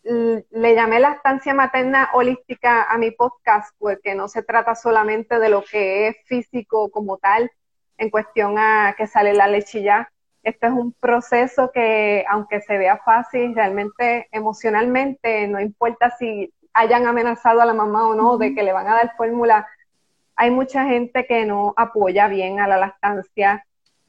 [0.02, 5.50] le llamé la estancia materna holística a mi podcast porque no se trata solamente de
[5.50, 7.50] lo que es físico como tal,
[7.98, 10.10] en cuestión a que sale la lechilla.
[10.42, 17.06] Este es un proceso que, aunque se vea fácil, realmente emocionalmente, no importa si hayan
[17.06, 19.66] amenazado a la mamá o no de que le van a dar fórmula,
[20.36, 23.66] hay mucha gente que no apoya bien a la lactancia,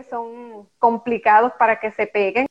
[0.10, 2.48] son complicados para que se peguen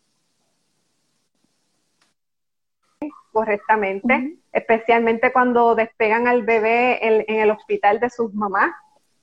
[3.32, 8.70] correctamente, especialmente cuando despegan al bebé en, el hospital de sus mamás,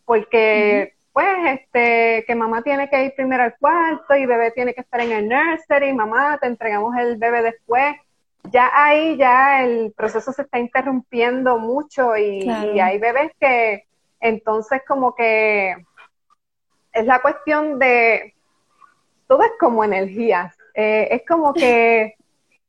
[0.05, 4.81] porque pues este que mamá tiene que ir primero al cuarto y bebé tiene que
[4.81, 7.95] estar en el nursery, mamá te entregamos el bebé después.
[8.51, 13.87] Ya ahí ya el proceso se está interrumpiendo mucho y, hay bebés que
[14.19, 15.75] entonces como que
[16.93, 18.35] es la cuestión de
[19.27, 20.55] todo es como energías.
[20.75, 22.13] Eh, es como que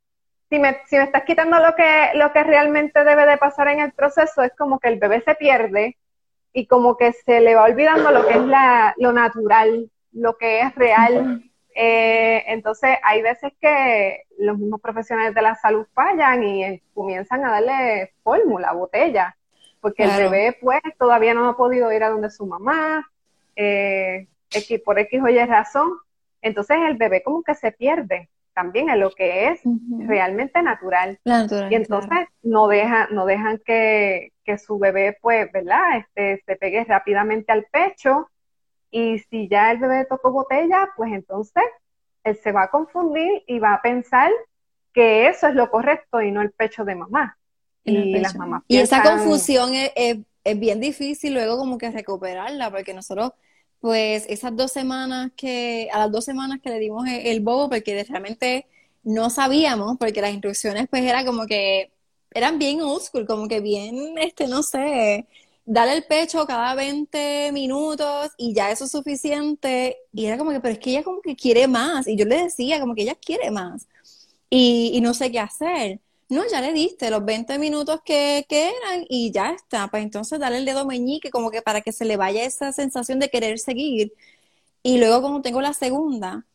[0.48, 3.80] si me, si me estás quitando lo que, lo que realmente debe de pasar en
[3.80, 5.98] el proceso, es como que el bebé se pierde
[6.52, 10.60] y como que se le va olvidando lo que es la, lo natural, lo que
[10.60, 11.42] es real.
[11.74, 17.44] Eh, entonces, hay veces que los mismos profesionales de la salud fallan y eh, comienzan
[17.44, 19.36] a darle fórmula, botella,
[19.80, 23.08] porque el bebé pues todavía no ha podido ir a donde su mamá,
[23.54, 24.26] eh,
[24.84, 25.90] por X o Y razón.
[26.42, 29.60] Entonces el bebé como que se pierde también en lo que es
[30.00, 31.20] realmente natural.
[31.24, 35.98] y entonces no dejan, no dejan que, su bebé, pues, ¿verdad?
[35.98, 38.30] Este, se pegue rápidamente al pecho.
[38.90, 41.64] Y si ya el bebé tocó botella, pues entonces
[42.24, 44.30] él se va a confundir y va a pensar
[44.94, 47.36] que eso es lo correcto y no el pecho de mamá.
[47.84, 52.94] Y, las mamás Y esa confusión es, es bien difícil luego como que recuperarla, porque
[52.94, 53.32] nosotros
[53.80, 58.04] pues esas dos semanas que, a las dos semanas que le dimos el, bobo, porque
[58.08, 58.66] realmente
[59.04, 61.92] no sabíamos, porque las instrucciones pues era como que,
[62.38, 65.26] eran bien old como que bien, este, no sé,
[65.66, 69.98] darle el pecho cada 20 minutos y ya eso es suficiente.
[70.12, 72.08] Y era como que, pero es que ella como que quiere más.
[72.08, 73.86] Y yo le decía como que ella quiere más.
[74.50, 76.00] Y, y no sé qué hacer.
[76.28, 79.88] No, ya le diste los 20 minutos que, eran y ya está.
[79.88, 83.18] Pues entonces dale el dedo meñique como que para que se le vaya esa sensación
[83.18, 84.12] de querer seguir.
[84.82, 86.46] Y luego cuando tengo la segunda,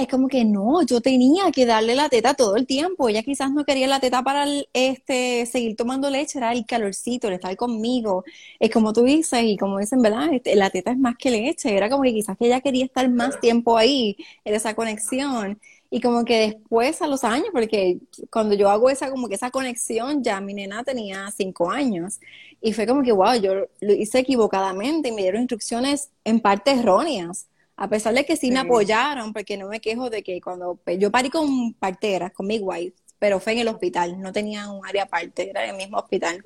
[0.00, 3.08] es como que no, yo tenía que darle la teta todo el tiempo.
[3.08, 7.34] Ella quizás no quería la teta para este, seguir tomando leche, era el calorcito, el
[7.34, 8.24] estar conmigo.
[8.58, 10.32] Es como tú dices, y como dicen, ¿verdad?
[10.32, 11.76] Este, la teta es más que leche.
[11.76, 15.60] Era como que quizás que ella quería estar más tiempo ahí, en esa conexión.
[15.90, 17.98] Y como que después a los años, porque
[18.30, 22.20] cuando yo hago esa, como que esa conexión, ya mi nena tenía cinco años.
[22.60, 26.72] Y fue como que, wow, yo lo hice equivocadamente y me dieron instrucciones en parte
[26.72, 27.49] erróneas
[27.80, 30.98] a pesar de que sí, me apoyaron, porque no me quejo de que cuando pues,
[30.98, 35.04] yo parí con parteras, con midwife, pero fue en el hospital, no tenía un área
[35.04, 36.44] aparte, era en el mismo hospital.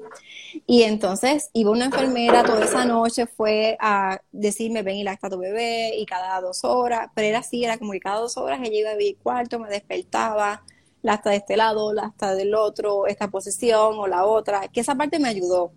[0.64, 5.36] Y entonces iba una enfermera toda esa noche, fue a decirme, ven y lacta tu
[5.36, 8.78] bebé, y cada dos horas, pero era así, era como que cada dos horas ella
[8.78, 10.62] iba a mi cuarto, me despertaba,
[11.02, 15.18] lacta de este lado, lacta del otro, esta posición o la otra, que esa parte
[15.18, 15.72] me ayudó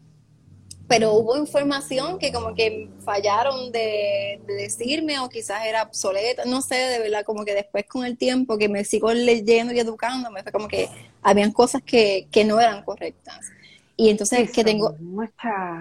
[0.87, 6.75] pero hubo información que como que fallaron de, decirme o quizás era obsoleta, no sé,
[6.75, 10.51] de verdad, como que después con el tiempo que me sigo leyendo y educándome, fue
[10.51, 10.89] como que
[11.21, 13.51] habían cosas que, que no eran correctas.
[13.99, 14.95] Y entonces que tengo...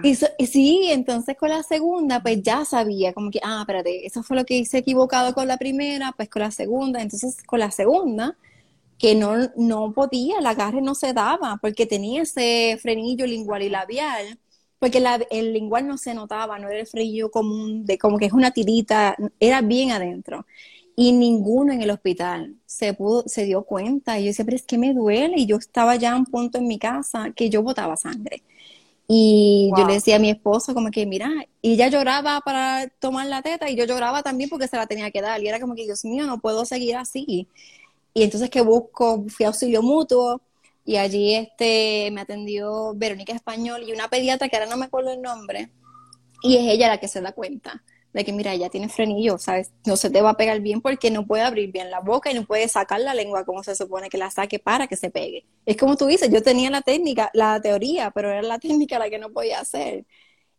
[0.03, 0.15] Y,
[0.47, 4.43] sí, entonces con la segunda, pues ya sabía, como que, ah, espérate, eso fue lo
[4.43, 8.35] que hice equivocado con la primera, pues con la segunda, entonces con la segunda,
[8.97, 13.69] que no, no podía, el agarre no se daba, porque tenía ese frenillo lingual y
[13.69, 14.39] labial,
[14.79, 18.33] porque el lingual no se notaba, no era el frío común, de como que es
[18.33, 20.45] una tirita, era bien adentro.
[20.95, 24.19] Y ninguno en el hospital se pudo, se dio cuenta.
[24.19, 25.35] Y yo decía, pero es que me duele.
[25.37, 28.43] Y yo estaba ya a un punto en mi casa que yo botaba sangre.
[29.07, 31.29] Y yo le decía a mi esposo como que, mira,
[31.61, 35.11] y ella lloraba para tomar la teta y yo lloraba también porque se la tenía
[35.11, 35.41] que dar.
[35.41, 37.47] Y era como que, Dios mío, no puedo seguir así.
[38.13, 40.41] Y entonces que busco, fui a auxilio mutuo,
[40.87, 45.11] y allí este, me atendió Verónica Español y una pediatra que ahora no me acuerdo
[45.11, 45.69] el nombre,
[46.41, 49.73] y es ella la que se da cuenta de que, mira, ella tiene frenillo, ¿sabes?
[49.85, 52.35] No se te va a pegar bien porque no puede abrir bien la boca y
[52.35, 55.45] no puede sacar la lengua como se supone que la saque para que se pegue.
[55.65, 59.09] Es como tú dices, yo tenía la técnica, la teoría, pero era la técnica la
[59.09, 60.05] que no podía hacer.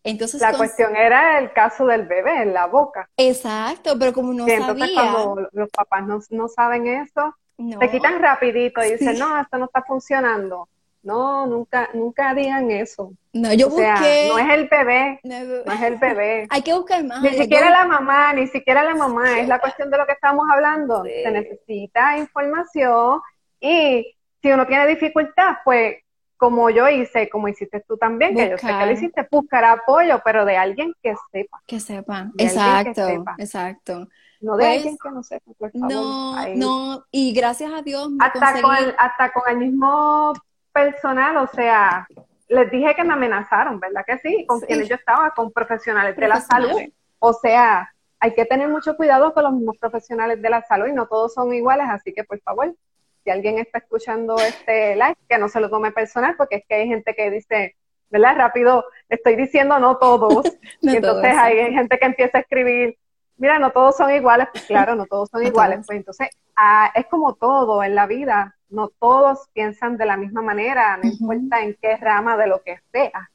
[0.05, 3.09] Entonces, la cuestión era el caso del bebé en la boca.
[3.17, 7.35] Exacto, pero como no entonces cuando los papás no, no saben eso,
[7.79, 10.68] te quitan rapidito y dicen, no, esto no está funcionando.
[11.03, 13.12] No, nunca, nunca digan eso.
[13.33, 16.47] No, yo o sea, no es el bebé, no, es el bebé.
[16.51, 17.23] Hay que buscar más.
[17.23, 20.44] Ni siquiera la mamá, ni siquiera la mamá, es la cuestión de lo que estamos
[20.53, 21.05] hablando.
[21.05, 23.21] Se necesita información
[23.61, 25.97] y si uno tiene dificultad, pues
[26.37, 30.21] como yo hice, como hiciste tú también, que yo sé que lo hiciste, buscar apoyo,
[30.25, 31.61] pero de alguien que sepa.
[31.66, 34.09] Que sepa, exacto, exacto.
[34.40, 35.90] No de alguien pues, que no sepa, por favor.
[35.90, 38.09] No, no, y gracias a Dios.
[38.20, 40.33] hasta, con el, hasta con el mismo
[40.72, 42.07] personal, o sea,
[42.48, 44.46] les dije que me amenazaron, ¿verdad que sí?
[44.46, 46.81] Con quienes yo estaba, con profesionales de la salud.
[47.18, 50.92] O sea, hay que tener mucho cuidado con los mismos profesionales de la salud y
[50.92, 52.74] no todos son iguales, así que por favor,
[53.22, 56.74] si alguien está escuchando este live, que no se lo tome personal, porque es que
[56.77, 57.77] hay gente que dice,
[58.11, 58.37] ¿verdad?
[58.37, 60.46] Rápido, estoy diciendo no todos,
[60.81, 62.98] y entonces hay gente que empieza a escribir,
[63.38, 67.07] mira, no todos son iguales, pues claro, no todos son iguales, pues entonces ah, es
[67.07, 71.77] como todo en la vida, no todos piensan de la misma manera, no importa en
[71.81, 73.31] qué rama de lo que sea.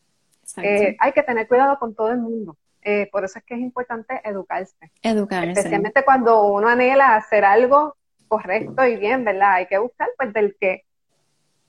[0.57, 2.55] Eh, hay que tener cuidado con todo el mundo.
[2.81, 4.91] Eh, por eso es que es importante educarse.
[5.01, 5.51] Educarse.
[5.51, 7.95] Especialmente cuando uno anhela hacer algo
[8.27, 9.53] correcto y bien, ¿verdad?
[9.53, 10.83] Hay que buscar pues del que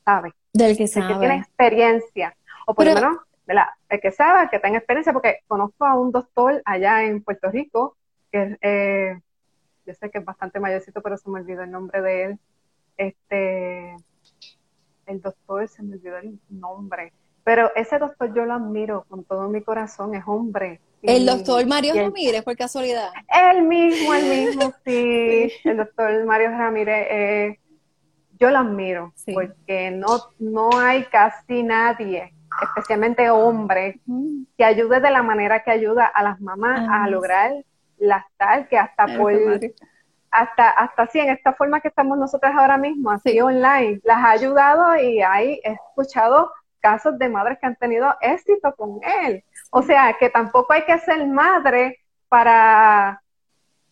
[0.04, 0.32] sabe.
[0.52, 1.06] Del que sabe.
[1.06, 2.36] Del que tiene experiencia.
[2.66, 3.68] O por lo menos, ¿verdad?
[3.88, 7.50] El que sabe, el que tenga experiencia, porque conozco a un doctor allá en Puerto
[7.50, 7.96] Rico
[8.34, 9.20] que eh,
[9.86, 12.38] yo sé que es bastante mayorcito, pero se me olvidó el nombre de él.
[12.96, 13.94] Este,
[15.06, 17.12] el doctor, se me olvidó el nombre.
[17.44, 20.80] Pero ese doctor yo lo admiro con todo mi corazón, es hombre.
[21.02, 23.10] El doctor Mario Ramírez, por casualidad.
[23.28, 25.52] El mismo, el mismo, sí.
[25.62, 27.58] El doctor Mario Ramírez, eh,
[28.40, 34.00] yo lo admiro, porque no, no hay casi nadie, especialmente hombre,
[34.56, 37.52] que ayude de la manera que ayuda a las mamás a lograr
[38.04, 39.32] las tal, que hasta por,
[40.30, 44.30] hasta, hasta así, en esta forma que estamos nosotras ahora mismo, así online, las ha
[44.30, 49.44] ayudado y hay, he escuchado casos de madres que han tenido éxito con él.
[49.70, 53.22] O sea, que tampoco hay que ser madre para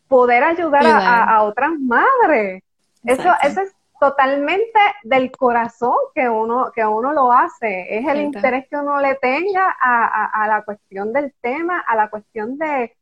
[0.09, 2.63] poder ayudar a, otras madres.
[3.05, 7.99] Eso, eso es totalmente del corazón que uno, que uno lo hace.
[7.99, 12.11] Es el interés que uno le tenga a, a, la cuestión del tema, a la
[12.11, 12.95] cuestión de,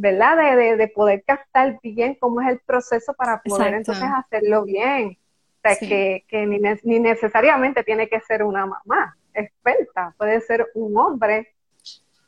[0.00, 0.56] ¿verdad?
[0.56, 5.18] De, de, poder captar bien cómo es el proceso para poder entonces hacerlo bien.
[5.58, 10.68] O sea, que, que ni, ni, necesariamente tiene que ser una mamá experta, puede ser
[10.74, 11.54] un hombre,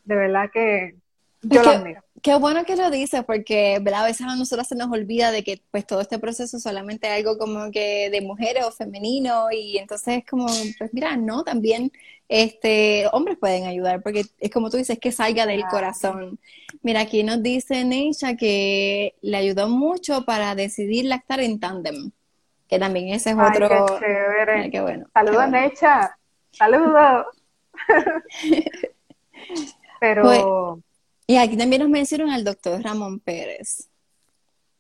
[0.05, 0.97] de verdad que
[1.41, 2.03] yo lo admiro.
[2.23, 5.61] Qué bueno que lo dices, porque a veces a nosotros se nos olvida de que
[5.73, 10.19] pues todo este proceso es solamente algo como que de mujeres o femenino, y entonces
[10.19, 10.47] es como,
[10.79, 11.91] pues mira, no, también
[12.29, 16.39] este hombres pueden ayudar, porque es como tú dices, que salga del corazón.
[16.83, 22.13] Mira, aquí nos dice Neisha que le ayudó mucho para decidir lactar en tándem,
[22.69, 23.69] que también ese es otro.
[23.69, 24.71] Qué chévere.
[24.71, 25.07] qué bueno.
[25.13, 26.17] Saludos, Neisha.
[26.53, 27.27] Saludos.
[30.01, 30.23] Pero.
[30.23, 30.45] Pues,
[31.33, 33.89] y aquí también nos mencionan al doctor Ramón Pérez.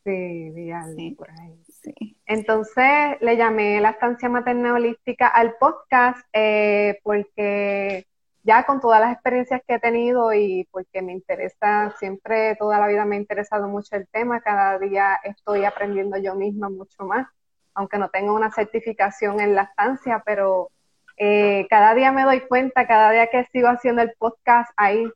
[0.05, 1.11] Sí, sí.
[1.17, 1.63] por ahí.
[1.83, 2.19] Sí.
[2.27, 8.07] Entonces le llamé la estancia materna holística al podcast eh, porque
[8.43, 12.87] ya con todas las experiencias que he tenido y porque me interesa, siempre toda la
[12.87, 17.29] vida me ha interesado mucho el tema, cada día estoy aprendiendo yo misma mucho más,
[17.73, 20.71] aunque no tengo una certificación en la estancia, pero
[21.17, 25.11] eh, cada día me doy cuenta, cada día que sigo haciendo el podcast hay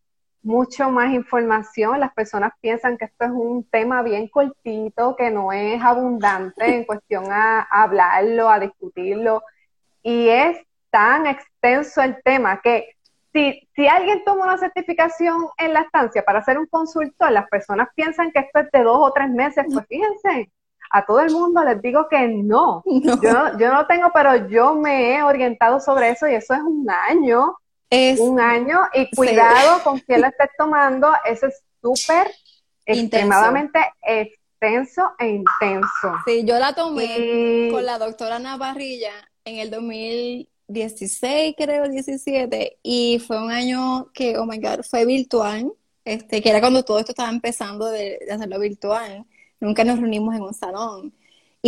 [0.46, 1.98] mucho más información.
[1.98, 6.84] Las personas piensan que esto es un tema bien cortito, que no es abundante en
[6.86, 9.42] cuestión a, hablarlo, a discutirlo.
[10.02, 10.58] Y es
[10.90, 12.90] tan extenso el tema que
[13.32, 17.88] si, si alguien toma una certificación en la estancia para hacer un consultor, las personas
[17.94, 19.66] piensan que esto es de dos o tres meses.
[19.70, 20.50] Pues fíjense,
[20.90, 22.84] a todo el mundo les digo que no.
[22.86, 26.88] Yo, yo no tengo, pero yo me he orientado sobre eso y eso es un
[26.88, 27.56] año.
[27.90, 32.30] Es un año y cuidado con quién lo estés tomando, eso es súper
[32.84, 36.12] extremadamente extenso e intenso.
[36.26, 39.12] Sí, yo la tomé con la doctora Navarrilla
[39.44, 45.72] en el 2016, creo, 17, y fue un año que, oh my God, fue virtual,
[46.04, 49.26] este, que era cuando todo esto estaba empezando de hacerlo virtual
[49.60, 51.12] nunca nos reunimos en un salón.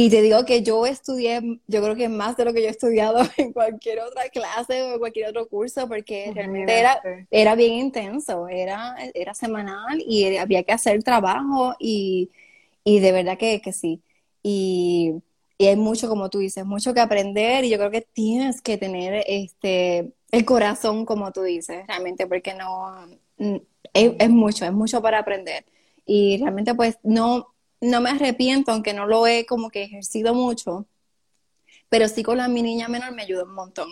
[0.00, 2.70] Y te digo que yo estudié, yo creo que más de lo que yo he
[2.70, 7.72] estudiado en cualquier otra clase o en cualquier otro curso, porque realmente era, era bien
[7.72, 12.30] intenso, era, era semanal y había que hacer trabajo y,
[12.84, 14.00] y de verdad que, que sí.
[14.40, 15.14] Y,
[15.58, 18.78] y, hay mucho, como tú dices, mucho que aprender y yo creo que tienes que
[18.78, 23.08] tener este, el corazón, como tú dices, realmente, porque no,
[23.38, 23.56] mm,
[23.94, 25.64] es, es mucho, es mucho para aprender.
[26.06, 27.48] Y realmente pues no,
[27.80, 30.86] no me arrepiento, aunque no lo he como que ejercido mucho,
[31.88, 33.88] pero sí con la mi niña menor me ayudó un montón.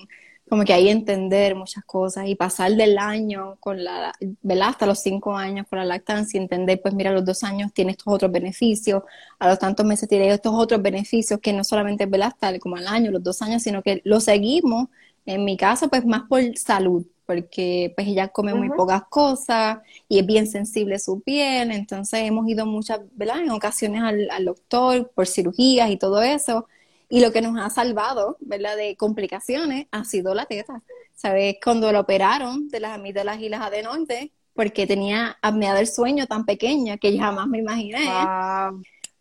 [0.48, 4.68] Como que ahí entender muchas cosas y pasar del año con la, ¿verdad?
[4.68, 8.14] Hasta los cinco años con la lactancia, entender, pues mira, los dos años tiene estos
[8.14, 9.02] otros beneficios,
[9.40, 12.28] a los tantos meses tiene estos otros beneficios que no solamente, ¿verdad?
[12.28, 14.88] Hasta como al año, los dos años, sino que lo seguimos,
[15.24, 20.20] en mi caso, pues más por salud, porque pues ella come muy pocas cosas y
[20.20, 23.40] es bien sensible su piel, entonces hemos ido muchas, ¿verdad?
[23.40, 26.66] En ocasiones al, al, doctor por cirugías y todo eso,
[27.08, 28.76] y lo que nos ha salvado, ¿verdad?
[28.76, 30.82] De complicaciones ha sido la teta.
[31.14, 31.56] ¿Sabes?
[31.64, 36.44] Cuando la operaron de las amígdalas y las adenoides, porque tenía apnea del sueño tan
[36.44, 38.08] pequeña que jamás me imaginé.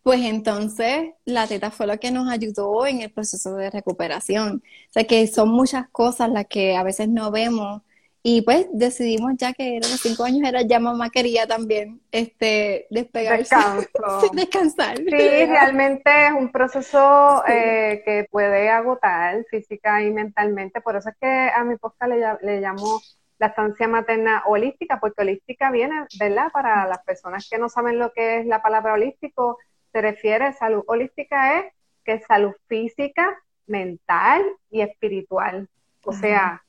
[0.02, 4.62] Pues entonces la teta fue lo que nos ayudó en el proceso de recuperación.
[4.88, 7.82] O sea que son muchas cosas las que a veces no vemos
[8.28, 12.88] y pues decidimos ya que eran los cinco años, era ya mamá quería también este
[12.90, 13.54] despegarse,
[14.32, 14.96] descansar.
[14.96, 21.14] Sí, realmente es un proceso eh, que puede agotar física y mentalmente, por eso es
[21.20, 23.00] que a mi posca le, le llamo
[23.38, 26.50] la estancia materna holística, porque holística viene, ¿verdad?
[26.52, 29.58] Para las personas que no saben lo que es la palabra holístico,
[29.92, 31.72] se refiere, salud holística es
[32.04, 35.68] que es salud física, mental y espiritual.
[36.02, 36.65] O sea,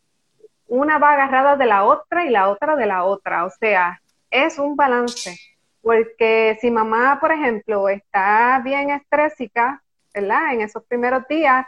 [0.68, 3.46] una va agarrada de la otra y la otra de la otra.
[3.46, 5.38] O sea, es un balance.
[5.82, 9.82] Porque si mamá, por ejemplo, está bien estrésica,
[10.14, 10.54] ¿verdad?
[10.54, 11.66] En esos primeros días,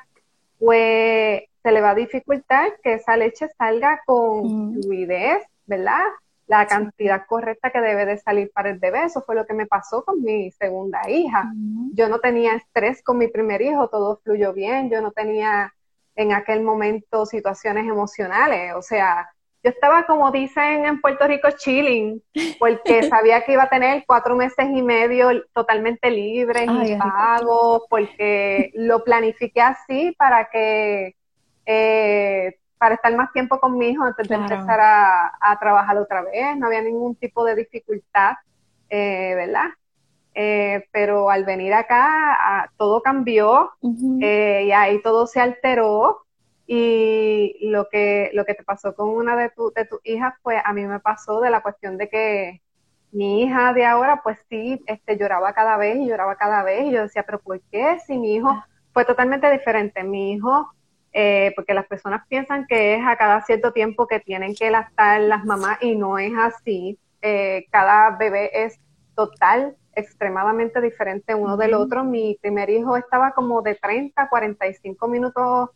[0.58, 6.04] pues se le va a dificultar que esa leche salga con fluidez, ¿verdad?
[6.48, 9.06] La cantidad correcta que debe de salir para el bebé.
[9.06, 11.52] Eso fue lo que me pasó con mi segunda hija.
[11.94, 14.90] Yo no tenía estrés con mi primer hijo, todo fluyó bien.
[14.90, 15.74] Yo no tenía
[16.20, 18.74] en aquel momento situaciones emocionales.
[18.76, 19.30] O sea,
[19.64, 22.22] yo estaba, como dicen en Puerto Rico, chilling,
[22.60, 28.72] porque sabía que iba a tener cuatro meses y medio totalmente libre y pagos, porque
[28.76, 31.16] lo planifiqué así para que,
[31.66, 36.58] eh, para estar más tiempo con mi hijo antes de empezar a, trabajar otra vez.
[36.58, 38.34] No había ningún tipo de dificultad,
[38.90, 39.70] eh, ¿verdad?
[40.42, 43.72] Eh, pero al venir acá todo cambió
[44.22, 46.22] eh, y ahí todo se alteró
[46.66, 50.62] y lo que, lo que te pasó con una de, tu, de tus hijas, pues
[50.64, 52.62] a mí me pasó de la cuestión de que
[53.12, 56.92] mi hija de ahora, pues sí, este, lloraba cada vez y lloraba cada vez y
[56.92, 58.00] yo decía, pero ¿por qué?
[58.08, 58.66] Si mi hijo ah.
[58.94, 60.70] fue totalmente diferente, mi hijo...
[61.12, 65.20] Eh, porque las personas piensan que es a cada cierto tiempo que tienen que lactar
[65.22, 67.00] las mamás y no es así.
[67.72, 68.80] cada bebé es
[69.16, 72.04] total, extremadamente diferente uno del otro.
[72.04, 75.70] Mi primer hijo estaba como de 30 45 minutos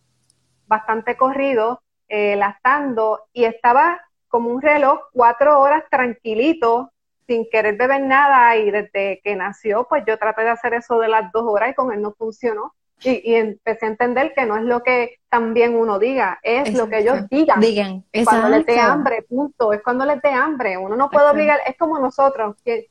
[0.67, 6.91] bastante corrido, eh, lactando, y estaba como un reloj, cuatro horas tranquilito,
[7.27, 11.07] sin querer beber nada, y desde que nació, pues yo traté de hacer eso de
[11.07, 12.73] las dos horas y con él no funcionó.
[13.05, 16.99] Y, empecé a entender que no es lo que también uno diga, es lo que
[16.99, 17.59] ellos digan.
[17.59, 19.73] Digan, Cuando les dé hambre, punto.
[19.73, 20.77] Es cuando les dé hambre.
[20.77, 22.89] Uno no puede obligar, es como nosotros, que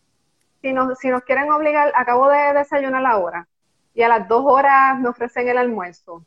[0.62, 3.46] si nos, si nos quieren obligar, acabo de desayunar la hora
[3.94, 6.24] y a las dos horas me ofrecen el almuerzo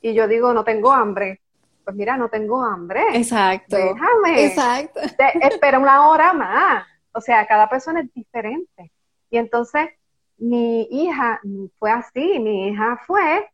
[0.00, 1.40] y yo digo, no tengo hambre.
[1.84, 3.02] Pues mira, no tengo hambre.
[3.14, 3.76] Exacto.
[3.76, 4.46] Déjame.
[4.46, 5.00] Exacto.
[5.40, 6.86] espera una hora más.
[7.12, 8.92] O sea, cada persona es diferente.
[9.30, 9.88] Y entonces
[10.36, 11.40] mi hija
[11.78, 13.48] fue así, mi hija fue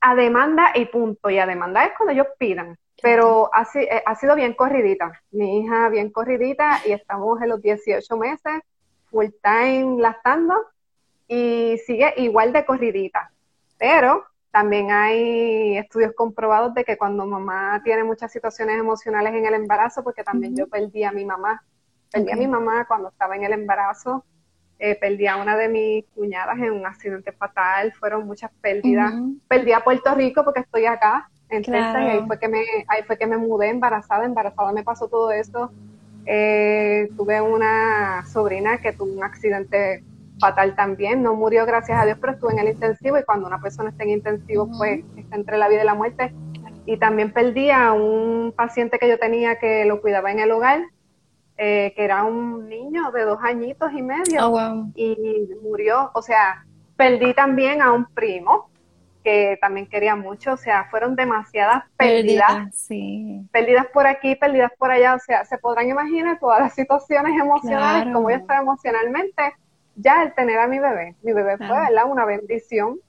[0.00, 1.30] a demanda y punto.
[1.30, 2.76] Y a demanda es cuando ellos pidan.
[3.00, 5.12] Pero ha, eh, ha sido bien corridita.
[5.30, 8.60] Mi hija bien corridita y estamos en los 18 meses,
[9.10, 10.54] full time lactando
[11.28, 13.30] y sigue igual de corridita.
[13.78, 19.54] Pero también hay estudios comprobados de que cuando mamá tiene muchas situaciones emocionales en el
[19.54, 21.62] embarazo, porque también yo perdí a mi mamá,
[22.10, 24.24] perdí a mi mamá cuando estaba en el embarazo,
[24.78, 29.12] eh, perdí a una de mis cuñadas en un accidente fatal, fueron muchas pérdidas.
[29.48, 33.02] Perdí a Puerto Rico porque estoy acá en Texas y ahí fue que me, ahí
[33.02, 35.70] fue que me mudé embarazada, embarazada me pasó todo eso.
[36.26, 40.02] Eh, tuve una sobrina que tuvo un accidente
[40.40, 43.60] fatal también, no murió gracias a Dios, pero estuvo en el intensivo y cuando una
[43.60, 46.34] persona está en intensivo pues está entre la vida y la muerte.
[46.84, 50.80] Y también perdí a un paciente que yo tenía que lo cuidaba en el hogar,
[51.56, 56.10] eh, que era un niño de dos añitos y medio, oh, y murió.
[56.14, 56.64] O sea,
[56.96, 58.68] perdí también a un primo
[59.26, 62.88] que también quería mucho, o sea, fueron demasiadas pérdidas,
[63.50, 68.14] pérdidas por aquí, pérdidas por allá, o sea, se podrán imaginar todas las situaciones emocionales,
[68.14, 69.42] como yo estaba emocionalmente,
[69.96, 72.08] ya el tener a mi bebé, mi bebé fue, ¿verdad?
[72.08, 73.00] Una bendición,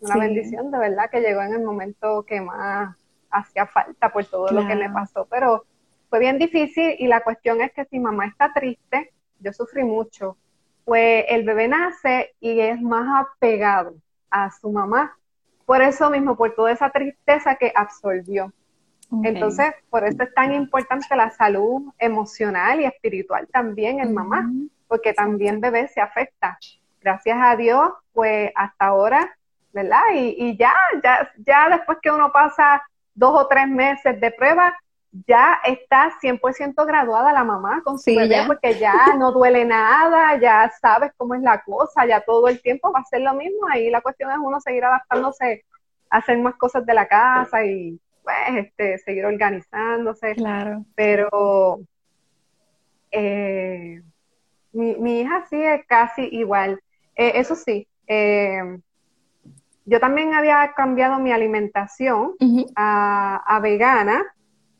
[0.00, 2.94] una bendición de verdad que llegó en el momento que más
[3.30, 5.64] hacía falta por todo lo que me pasó, pero
[6.10, 9.10] fue bien difícil y la cuestión es que si mamá está triste,
[9.40, 10.36] yo sufrí mucho,
[10.84, 13.94] pues el bebé nace y es más apegado
[14.30, 15.16] a su mamá.
[15.64, 18.52] Por eso mismo, por toda esa tristeza que absorbió.
[19.22, 24.50] Entonces, por eso es tan importante la salud emocional y espiritual también en mamá,
[24.88, 26.58] porque también bebé se afecta.
[27.00, 29.36] Gracias a Dios, pues hasta ahora,
[29.72, 30.00] ¿verdad?
[30.14, 32.82] Y, y ya, ya, ya después que uno pasa
[33.14, 34.74] dos o tres meses de prueba,
[35.26, 40.72] ya está 100% graduada la mamá con su bebé porque ya no duele nada, ya
[40.80, 43.68] sabes cómo es la cosa, ya todo el tiempo va a ser lo mismo.
[43.70, 45.64] Ahí la cuestión es uno seguir adaptándose
[46.10, 50.34] a hacer más cosas de la casa y pues este, seguir organizándose.
[50.34, 50.84] Claro.
[50.94, 51.80] Pero
[53.10, 54.00] eh,
[54.72, 56.80] mi, hija sigue casi igual.
[57.14, 58.78] Eh, eso sí, eh,
[59.84, 62.34] yo también había cambiado mi alimentación
[62.76, 64.24] a, a vegana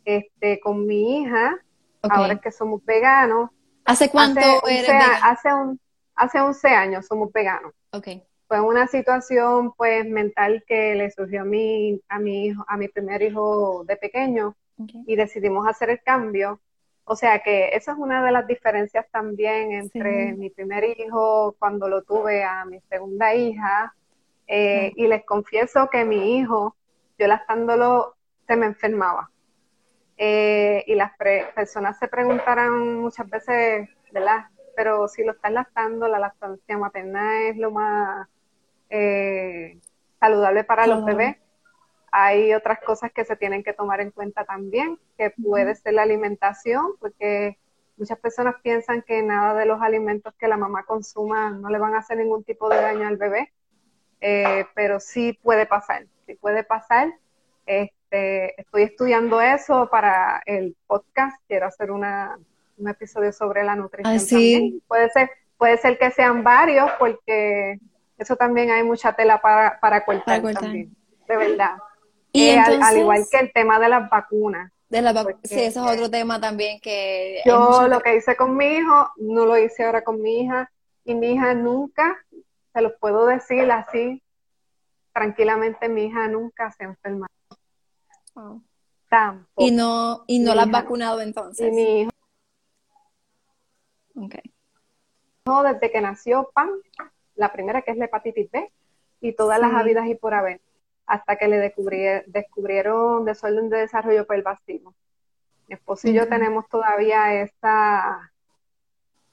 [0.04, 1.56] este, con mi hija,
[2.02, 3.50] ahora que somos veganos.
[3.84, 4.90] ¿Hace cuánto hace eres
[5.22, 5.80] Hace, un,
[6.14, 7.72] hace 11 años somos veganos.
[7.92, 8.22] Okay.
[8.46, 12.88] Fue una situación pues mental que le surgió a mi, a mi hijo, a mi
[12.88, 14.54] primer hijo de pequeño
[15.06, 16.60] y decidimos hacer el cambio.
[17.04, 21.88] O sea que esa es una de las diferencias también entre mi primer hijo cuando
[21.88, 23.94] lo tuve a mi segunda hija.
[24.46, 26.76] Eh, y les confieso que mi hijo,
[27.18, 28.14] yo lastándolo,
[28.46, 29.30] se me enfermaba.
[30.24, 31.10] Eh, y las
[31.52, 34.46] personas se preguntarán muchas veces, ¿verdad?
[34.76, 38.28] Pero si lo estás lactando, la lactancia materna es lo más
[38.88, 39.80] eh,
[40.20, 41.38] saludable para los bebés.
[42.12, 46.02] Hay otras cosas que se tienen que tomar en cuenta también, que puede ser la
[46.02, 47.58] alimentación, porque
[47.96, 51.96] muchas personas piensan que nada de los alimentos que la mamá consuma no le van
[51.96, 53.52] a hacer ningún tipo de daño al bebé,
[54.20, 57.12] eh, pero sí puede pasar, sí puede pasar.
[57.66, 61.40] Este, estoy estudiando eso para el podcast.
[61.48, 62.38] Quiero hacer una,
[62.76, 64.82] un episodio sobre la nutrición ah, también.
[64.86, 67.78] Puede ser, puede ser que sean varios, porque
[68.18, 70.94] eso también hay mucha tela para, para cortar, también,
[71.26, 71.76] de verdad.
[72.32, 74.72] ¿Y eh, al, igual que el tema de las vacunas.
[74.88, 77.40] De la sí, eso es otro tema también que...
[77.46, 80.70] Yo lo que hice con mi hijo, no lo hice ahora con mi hija,
[81.04, 82.16] y mi hija nunca,
[82.72, 84.22] se lo puedo decir así,
[85.12, 87.26] tranquilamente, mi hija nunca se enferma.
[89.56, 91.68] Y no, y no la has vacunado entonces.
[91.68, 92.10] Y mi hijo.
[95.64, 96.70] Desde que nació PAN,
[97.34, 98.72] la primera que es la hepatitis B,
[99.20, 100.60] y todas las habidas y por haber,
[101.06, 101.58] hasta que le
[102.26, 104.94] descubrieron desorden de desarrollo vacío.
[105.68, 108.32] Mi esposo y yo tenemos todavía esa,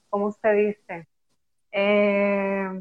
[0.08, 1.08] ¿cómo se dice?
[1.72, 2.80] Eh,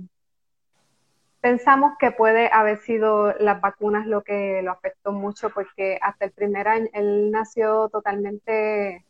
[1.42, 6.32] pensamos que puede haber sido las vacunas lo que lo afectó mucho porque hasta el
[6.32, 9.06] primer año él nació totalmente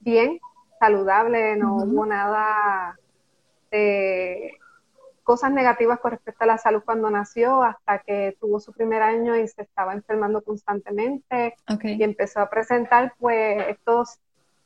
[0.00, 0.40] bien,
[0.78, 2.98] saludable, no hubo nada
[3.70, 4.58] de
[5.22, 9.34] cosas negativas con respecto a la salud cuando nació hasta que tuvo su primer año
[9.36, 14.18] y se estaba enfermando constantemente y empezó a presentar pues estos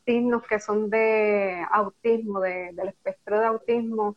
[0.05, 4.17] signos que son de autismo, del espectro de autismo.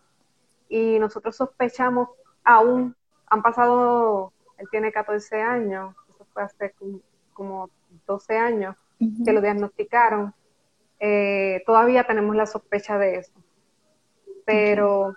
[0.67, 2.09] Y nosotros sospechamos
[2.43, 2.95] aún,
[3.27, 6.73] han pasado, él tiene 14 años, eso fue hace
[7.33, 7.69] como,
[8.05, 8.75] 12 años
[9.25, 10.33] que lo diagnosticaron,
[10.99, 13.33] eh, todavía tenemos la sospecha de eso.
[14.45, 15.15] Pero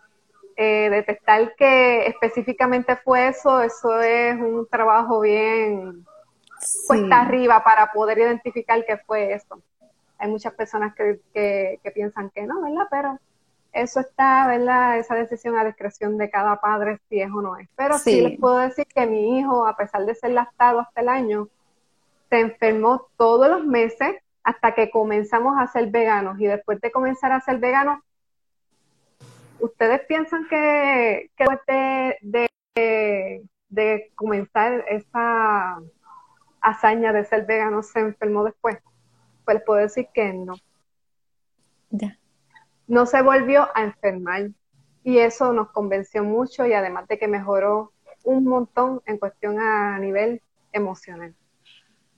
[0.56, 6.04] eh, detectar que específicamente fue eso, eso es un trabajo bien
[6.86, 9.60] cuesta arriba para poder identificar qué fue eso.
[10.18, 12.86] Hay muchas personas que, que, piensan que no, ¿verdad?
[12.90, 13.18] Pero
[13.74, 14.98] eso está, ¿verdad?
[14.98, 17.68] Esa decisión a discreción de cada padre si es o no es.
[17.76, 18.20] Pero sí.
[18.20, 21.48] les puedo decir que mi hijo, a pesar de ser lactado hasta el año,
[22.30, 26.38] se enfermó todos los meses hasta que comenzamos a ser veganos.
[26.38, 28.00] Y después de comenzar a ser veganos,
[29.58, 32.50] ¿ustedes piensan que, que después
[33.70, 35.80] de, comenzar esa
[36.60, 38.78] hazaña de ser vegano se enfermó después?
[39.44, 40.54] Pues puedo decir que no.
[41.90, 42.16] Ya.
[42.86, 44.50] No se volvió a enfermar.
[45.02, 47.92] Y eso nos convenció mucho y además de que mejoró
[48.24, 50.40] un montón en cuestión a nivel
[50.72, 51.34] emocional.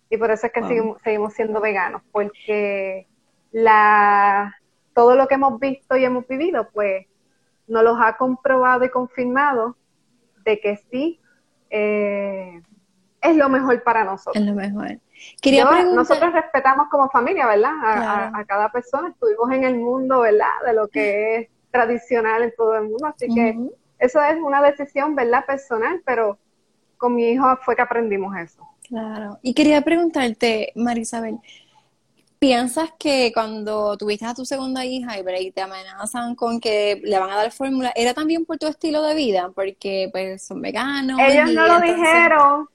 [0.09, 3.09] Y por eso es que seguimos, seguimos siendo veganos, porque
[3.51, 4.55] la,
[4.95, 7.07] todo lo que hemos visto y hemos vivido, pues
[7.67, 9.77] nos los ha comprobado y confirmado
[10.45, 11.21] de que sí
[11.71, 12.63] eh,
[13.21, 14.37] es lo mejor para nosotros.
[14.37, 15.01] Es lo mejor.
[15.41, 15.65] Quería
[15.95, 17.73] Nosotros respetamos como familia, ¿verdad?
[18.35, 19.09] A, cada persona.
[19.09, 20.49] Estuvimos en el mundo, ¿verdad?
[20.65, 23.07] De lo que es tradicional en todo el mundo.
[23.07, 23.57] Así que
[23.99, 25.45] eso es una decisión, ¿verdad?
[25.47, 26.39] Personal, pero
[26.97, 28.63] con mi hijo fue que aprendimos eso.
[28.89, 29.39] Claro.
[29.43, 31.39] Y quería preguntarte, Marisabel,
[32.39, 37.31] ¿Piensas que cuando tuviste a tu segunda hija y te amenazan con que le van
[37.31, 39.51] a dar fórmula, era también por tu estilo de vida?
[39.55, 41.19] Porque pues son veganos.
[41.19, 42.69] Ellos no lo dijeron,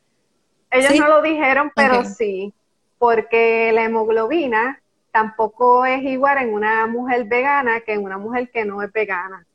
[0.72, 2.54] ellos no lo dijeron, pero sí,
[2.98, 8.66] porque la hemoglobina tampoco es igual en una mujer vegana que en una mujer que
[8.66, 9.46] no es vegana.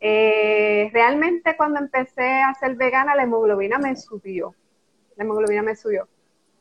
[0.00, 4.54] Eh, realmente cuando empecé a ser vegana la hemoglobina me subió,
[5.16, 6.08] la hemoglobina me subió,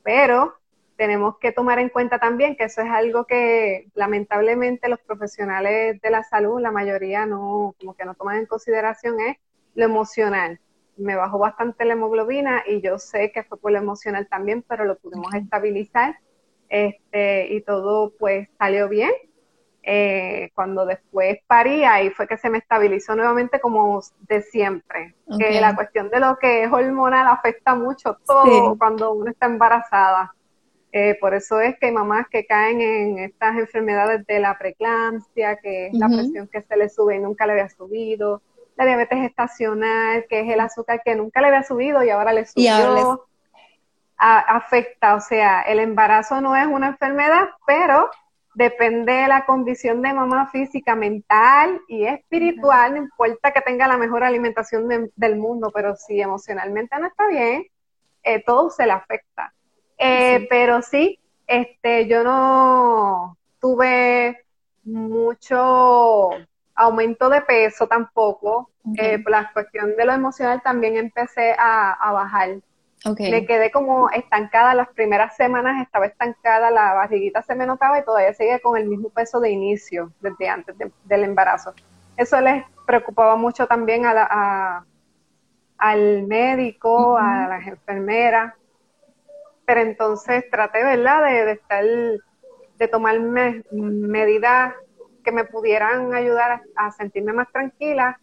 [0.03, 0.55] pero
[0.97, 6.09] tenemos que tomar en cuenta también que eso es algo que lamentablemente los profesionales de
[6.09, 9.37] la salud, la mayoría no, como que no toman en consideración, es
[9.75, 10.59] lo emocional.
[10.99, 14.85] Me bajó bastante la hemoglobina y yo sé que fue por lo emocional también, pero
[14.85, 16.15] lo pudimos estabilizar
[16.69, 19.11] este, y todo pues salió bien.
[19.81, 25.15] Eh, cuando después parí, ahí fue que se me estabilizó nuevamente como de siempre.
[25.37, 30.35] Que la cuestión de lo que es hormonal afecta mucho todo cuando uno está embarazada.
[30.91, 35.57] Eh, por eso es que hay mamás que caen en estas enfermedades de la preeclampsia,
[35.57, 38.41] que es la presión que se le sube y nunca le había subido,
[38.79, 42.45] la diabetes estacional, que es el azúcar que nunca le había subido y ahora le
[42.45, 43.27] subió.
[44.17, 48.09] afecta, o sea, el embarazo no es una enfermedad, pero
[48.55, 53.97] depende de la condición de mamá física, mental y espiritual, no importa que tenga la
[53.97, 57.65] mejor alimentación del mundo, pero si emocionalmente no está bien,
[58.23, 59.53] eh, todo se le afecta.
[59.97, 64.45] Eh, pero sí, este, yo no tuve
[64.85, 66.29] mucho
[66.79, 68.69] aumento de peso tampoco.
[68.97, 72.57] Eh, por la cuestión de lo emocional también empecé a, bajar.
[73.19, 78.03] Me quedé como estancada las primeras semanas, estaba estancada, la barriguita se me notaba y
[78.03, 80.75] todavía seguía con el mismo peso de inicio, desde antes
[81.05, 81.73] del embarazo.
[82.17, 84.83] Eso les preocupaba mucho también a
[85.79, 88.53] al médico, a las enfermeras,
[89.65, 93.19] pero entonces traté, ¿verdad?, de, estar, de tomar
[93.71, 94.73] medidas
[95.29, 98.19] que me pudieran ayudar a, sentirme más tranquila.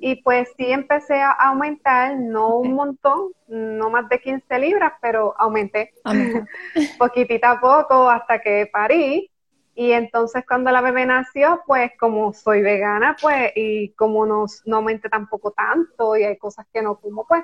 [0.00, 5.34] Y pues sí empecé a aumentar, no un montón, no más de 15 libras, pero
[5.38, 5.94] aumenté
[6.98, 9.30] poquitito a poco hasta que parí.
[9.74, 14.76] Y entonces cuando la bebé nació, pues como soy vegana, pues, y como no, no
[14.76, 17.42] aumenté tampoco tanto y hay cosas que no como, pues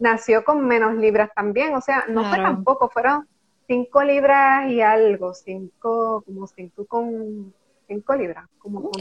[0.00, 3.28] nació con menos libras también, o sea, no fue tampoco, fueron
[3.68, 7.54] cinco libras y algo, cinco, como cinco con
[7.88, 8.92] cinco libras, como con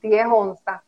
[0.00, 0.80] diez onzas.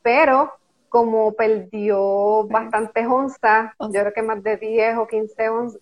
[0.00, 0.54] Pero
[0.88, 5.80] como perdió bastantes onzas, yo creo que más de 10 o 15 onzas,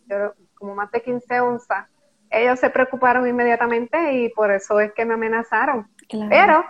[0.54, 1.86] como más de 15 onzas,
[2.28, 5.88] ellos se preocuparon inmediatamente y por eso es que me amenazaron.
[6.28, 6.64] Pero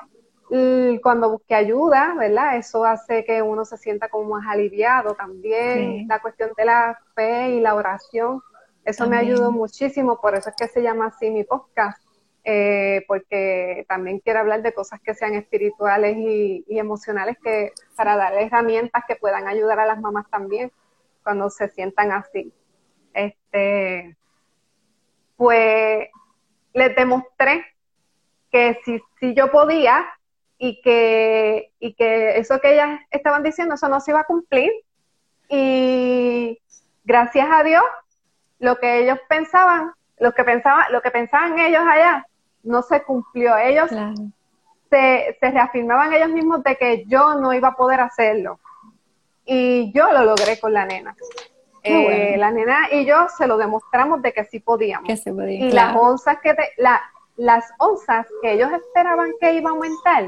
[1.02, 2.58] cuando busqué ayuda, ¿verdad?
[2.58, 6.06] Eso hace que uno se sienta como más aliviado también.
[6.06, 8.42] La cuestión de la fe y la oración,
[8.84, 12.02] eso me ayudó muchísimo, por eso es que se llama así mi podcast,
[12.48, 18.34] eh, porque también quiero hablar de cosas que sean espirituales y, emocionales que para dar
[18.34, 20.70] herramientas que puedan ayudar a las mamás también
[21.24, 22.52] cuando se sientan así.
[23.12, 24.16] Este,
[25.36, 26.08] pues
[26.72, 27.64] les demostré
[28.52, 30.06] que si, si yo podía,
[30.56, 34.70] y que, y que eso que ellas estaban diciendo, eso no se iba a cumplir.
[35.48, 36.60] Y
[37.02, 37.82] gracias a Dios,
[38.60, 42.24] lo que ellos pensaban, lo que pensaban, lo que pensaban ellos allá,
[42.66, 43.56] no se cumplió.
[43.56, 48.60] Ellos se, se reafirmaban ellos mismos de que yo no iba a poder hacerlo.
[49.44, 51.16] Y yo lo logré con la nena.
[51.88, 55.08] Eh, la nena y yo se lo demostramos de que sí podíamos.
[55.48, 57.00] y las onzas que te, la,
[57.36, 60.24] las onzas que ellos esperaban que iba a aumentar,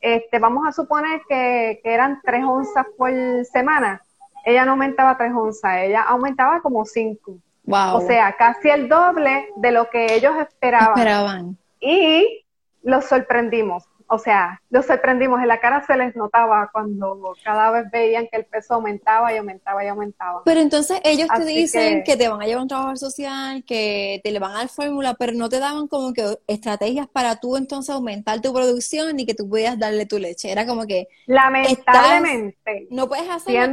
[0.00, 3.10] este, vamos a suponer que, eran tres onzas por
[3.44, 4.02] semana,
[4.44, 7.36] ella no aumentaba tres onzas, ella aumentaba como cinco.
[7.70, 10.98] O sea, casi el doble de lo que ellos esperaban.
[10.98, 11.58] esperaban.
[11.80, 12.44] Y
[12.82, 17.88] los sorprendimos o sea, los sorprendimos, en la cara se les notaba cuando cada vez
[17.92, 20.42] veían que el peso aumentaba y aumentaba y aumentaba.
[20.44, 24.20] Pero entonces ellos te dicen que, te van a llevar a un trabajo social, que
[24.24, 27.56] te le van a dar fórmula, pero no te daban como que estrategias para tú
[27.56, 30.50] entonces aumentar tu producción y que tú pudieras darle tu leche.
[30.50, 31.06] Era como que...
[31.26, 32.88] Lamentablemente.
[32.90, 33.72] no puedes hacer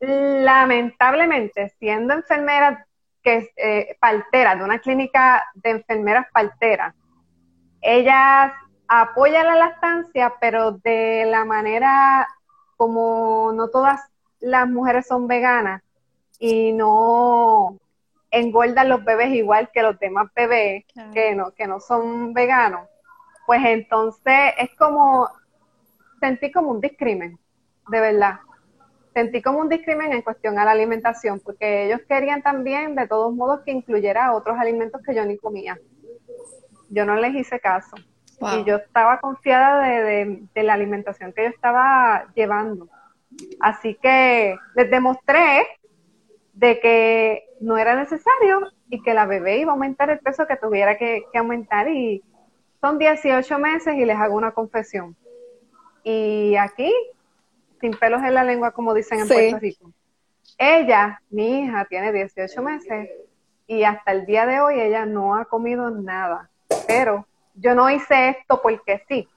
[0.00, 2.86] Lamentablemente, siendo enfermera
[3.24, 6.94] que eh, partera, de una clínica de enfermeras parteras,
[7.80, 8.52] ellas
[8.86, 12.28] apoya la lactancia, pero de la manera
[12.76, 14.00] como no todas
[14.40, 15.82] las mujeres son veganas
[16.38, 17.78] y no
[18.30, 22.88] engordan los bebés igual que los demás bebés que no que no son veganos,
[23.46, 25.28] pues entonces es como
[26.20, 27.38] sentí como un discrimen,
[27.88, 28.40] de verdad.
[29.14, 33.32] Sentí como un discrimen en cuestión a la alimentación, porque ellos querían también, de todos
[33.32, 35.78] modos, que incluyera otros alimentos que yo ni comía.
[36.90, 37.96] Yo no les hice caso.
[38.40, 42.88] Y yo estaba confiada de, la alimentación que yo estaba llevando.
[43.60, 45.66] Así que les demostré
[46.52, 50.56] de que no era necesario y que la bebé iba a aumentar el peso que
[50.56, 51.88] tuviera que, aumentar.
[51.88, 52.22] Y
[52.80, 55.16] son 18 meses y les hago una confesión.
[56.02, 56.92] Y aquí,
[57.84, 59.92] sin pelos en la lengua, como dicen en Puerto Rico.
[60.56, 63.10] Ella, mi hija, tiene 18 meses
[63.66, 66.48] y hasta el día de hoy ella no ha comido nada.
[66.86, 69.28] Pero yo no hice esto porque sí.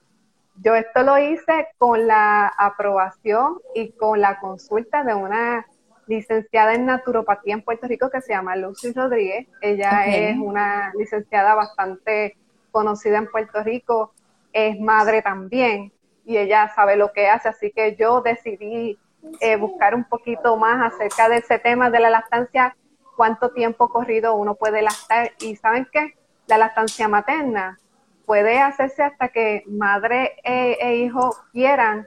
[0.63, 5.65] Yo esto lo hice con la aprobación y con la consulta de una
[6.07, 9.45] licenciada en naturopatía en Puerto Rico que se llama Lucy Rodríguez.
[9.59, 12.37] Ella es una licenciada bastante
[12.71, 14.13] conocida en Puerto Rico,
[14.53, 15.91] es madre también
[16.27, 18.99] y ella sabe lo que hace, así que yo decidí
[19.39, 22.75] eh, buscar un poquito más acerca de ese tema de la lactancia,
[23.15, 26.17] cuánto tiempo corrido uno puede lactar y saben qué,
[26.47, 27.79] la lactancia materna
[28.25, 32.05] puede hacerse hasta que madre e, e hijo quieran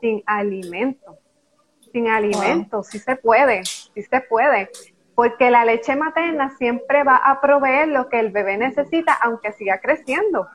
[0.00, 1.18] sin alimento.
[1.92, 4.68] Sin alimento, sí se puede, sí se puede.
[5.14, 9.80] Porque la leche materna siempre va a proveer lo que el bebé necesita, aunque siga
[9.80, 10.48] creciendo.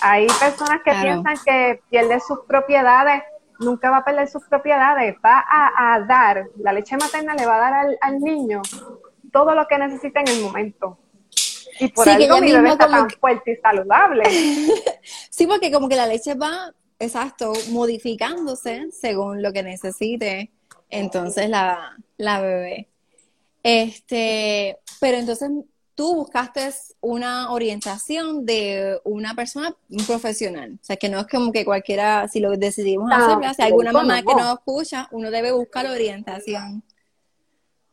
[0.00, 3.22] Hay personas que piensan que pierde sus propiedades,
[3.58, 7.60] nunca va a perder sus propiedades, va a, dar, la leche materna le va a
[7.60, 8.62] dar al, al niño
[9.32, 10.98] todo lo que necesita en el momento.
[11.78, 14.24] Y por sí, algo mi bebé está tan fuerte y saludable.
[15.30, 20.50] sí, porque como que la leche va, exacto, modificándose según lo que necesite
[20.90, 22.88] entonces la, la bebé.
[23.62, 25.50] Este, pero entonces
[25.96, 26.70] tú buscaste
[27.00, 29.74] una orientación de una persona
[30.06, 30.78] profesional.
[30.80, 34.22] O sea, que no es como que cualquiera, si lo decidimos hacer, si alguna mamá
[34.22, 36.84] que no escucha, uno debe buscar orientación.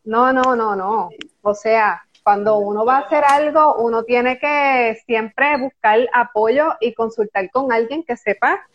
[0.04, 1.08] No, no, no, no.
[1.40, 6.92] O sea, cuando uno va a hacer algo, uno tiene que siempre buscar apoyo y
[6.92, 8.66] consultar con alguien que sepa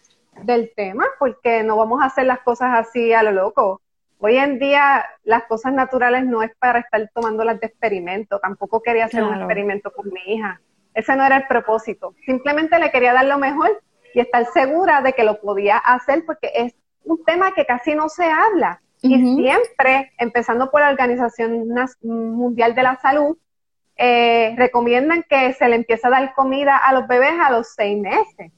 [0.44, 3.82] del tema, porque no vamos a hacer las cosas así a lo loco.
[4.22, 9.06] Hoy en día las cosas naturales no es para estar tomándolas de experimento, tampoco quería
[9.06, 10.60] hacer un experimento con mi hija.
[10.94, 12.14] Ese no era el propósito.
[12.26, 13.82] Simplemente le quería dar lo mejor
[14.14, 18.10] y estar segura de que lo podía hacer porque es un tema que casi no
[18.10, 18.82] se habla.
[19.02, 21.70] Y siempre, empezando por la Organización
[22.02, 23.38] Mundial de la Salud,
[23.96, 27.98] eh, recomiendan que se le empiece a dar comida a los bebés a los seis
[27.98, 28.52] meses.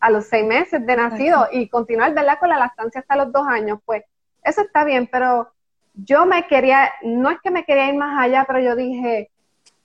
[0.00, 2.38] A los seis meses de nacido y continuar, ¿verdad?
[2.38, 3.78] Con la lactancia hasta los dos años.
[3.84, 4.04] Pues
[4.42, 5.50] eso está bien, pero
[5.94, 9.30] yo me quería, no es que me quería ir más allá, pero yo dije,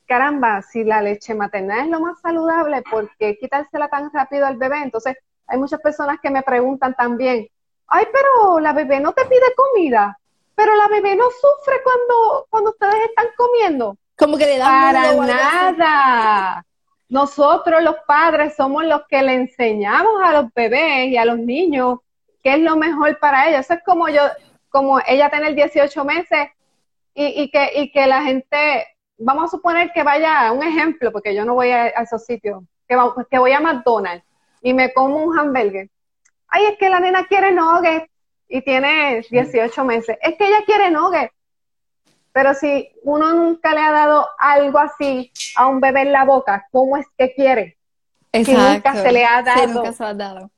[0.06, 4.58] caramba, si la leche materna es lo más saludable, ¿por qué quitársela tan rápido al
[4.58, 4.82] bebé?
[4.84, 7.48] Entonces, hay muchas personas que me preguntan también,
[7.88, 10.18] ay, pero la bebé no te pide comida,
[10.56, 13.98] pero la bebé no sufre cuando, cuando ustedes están comiendo.
[14.16, 16.66] Como que le da Para nada.
[17.14, 22.00] Nosotros los padres somos los que le enseñamos a los bebés y a los niños
[22.42, 23.60] qué es lo mejor para ellos.
[23.60, 24.24] Eso es como yo,
[24.70, 26.48] como ella tener 18 meses
[27.14, 28.88] y, que, la gente,
[29.20, 32.98] vamos a suponer que vaya, un ejemplo, porque yo no voy a, esos sitios, que,
[33.30, 34.26] que voy a McDonald's
[34.64, 35.92] y me como un hamburger.
[36.48, 38.10] Ay, es que la nena quiere nuggets
[38.48, 40.18] y tiene 18 meses.
[40.20, 41.32] Es que ella quiere nuggets.
[42.34, 46.68] Pero si uno nunca le ha dado algo así a un bebé en la boca,
[46.72, 47.78] ¿cómo es que quiere?
[48.32, 48.62] Exacto.
[48.62, 49.68] Si nunca se le ha dado.
[49.68, 50.52] nunca se ha dado.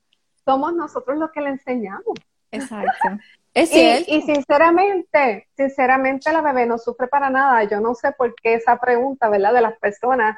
[0.45, 2.15] Somos nosotros los que le enseñamos.
[2.51, 2.89] Exacto.
[3.55, 7.63] Es y, y, sinceramente, sinceramente la bebé no sufre para nada.
[7.63, 9.53] Yo no sé por qué esa pregunta, ¿verdad?
[9.53, 10.37] De las personas,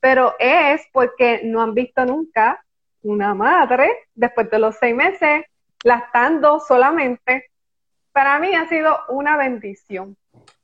[0.00, 2.64] pero es porque no han visto nunca
[3.02, 5.44] una madre después de los seis meses
[5.84, 7.50] lactando solamente.
[8.12, 10.16] Para mí ha sido una bendición.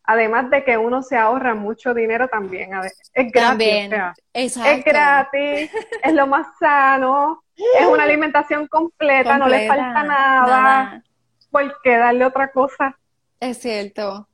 [0.05, 2.71] Además de que uno se ahorra mucho dinero también.
[3.13, 3.93] Es gratis.
[4.35, 5.71] es gratis,
[6.03, 11.03] es lo más sano, es una alimentación completa, no le falta nada.
[11.51, 12.99] ¿Por qué darle otra cosa?
[13.39, 14.27] Es cierto.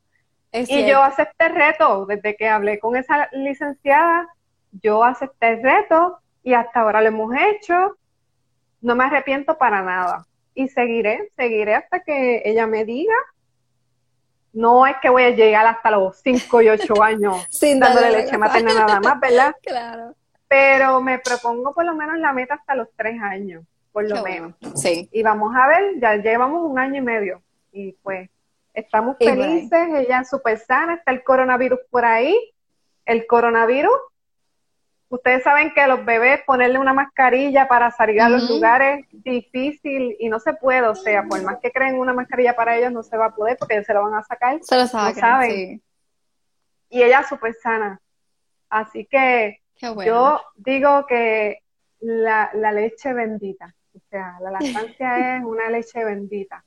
[0.53, 4.29] y yo acepté el reto, desde que hablé con esa licenciada,
[4.83, 7.99] yo acepté el reto y hasta ahora lo hemos hecho.
[8.81, 10.25] No me arrepiento para nada.
[10.55, 13.15] Y seguiré, seguiré hasta que ella me diga
[14.53, 18.39] no es que voy a llegar hasta los 5 y 8 años Sin dándole leche
[18.39, 19.55] materna nada más, ¿verdad?
[19.63, 20.15] Claro.
[20.49, 24.55] Pero me propongo por lo menos la meta hasta los 3 años, por lo menos.
[24.75, 25.09] Sí.
[25.13, 27.43] Y vamos a ver, ya llevamos un año y medio.
[27.73, 28.31] Y pues
[28.73, 32.35] estamos felices, ella es súper sana, está el coronavirus por ahí.
[33.05, 33.93] El coronavirus
[35.11, 40.17] Ustedes saben que a los bebés ponerle una mascarilla para salir a los lugares difícil
[40.21, 43.03] y no se puede, o sea, por más que creen una mascarilla para ellos no
[43.03, 44.59] se va a poder porque ellos se lo van a sacar.
[44.63, 45.83] Se lo saben.
[46.91, 48.01] Y ella es súper sana.
[48.69, 51.63] Así que yo digo que
[52.01, 56.65] la, leche bendita, o sea, la lactancia es una leche bendita.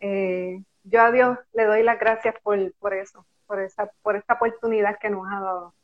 [0.00, 4.34] Eh, yo a Dios le doy las gracias por, por eso, por esa, por esta
[4.34, 5.74] oportunidad que nos ha dado.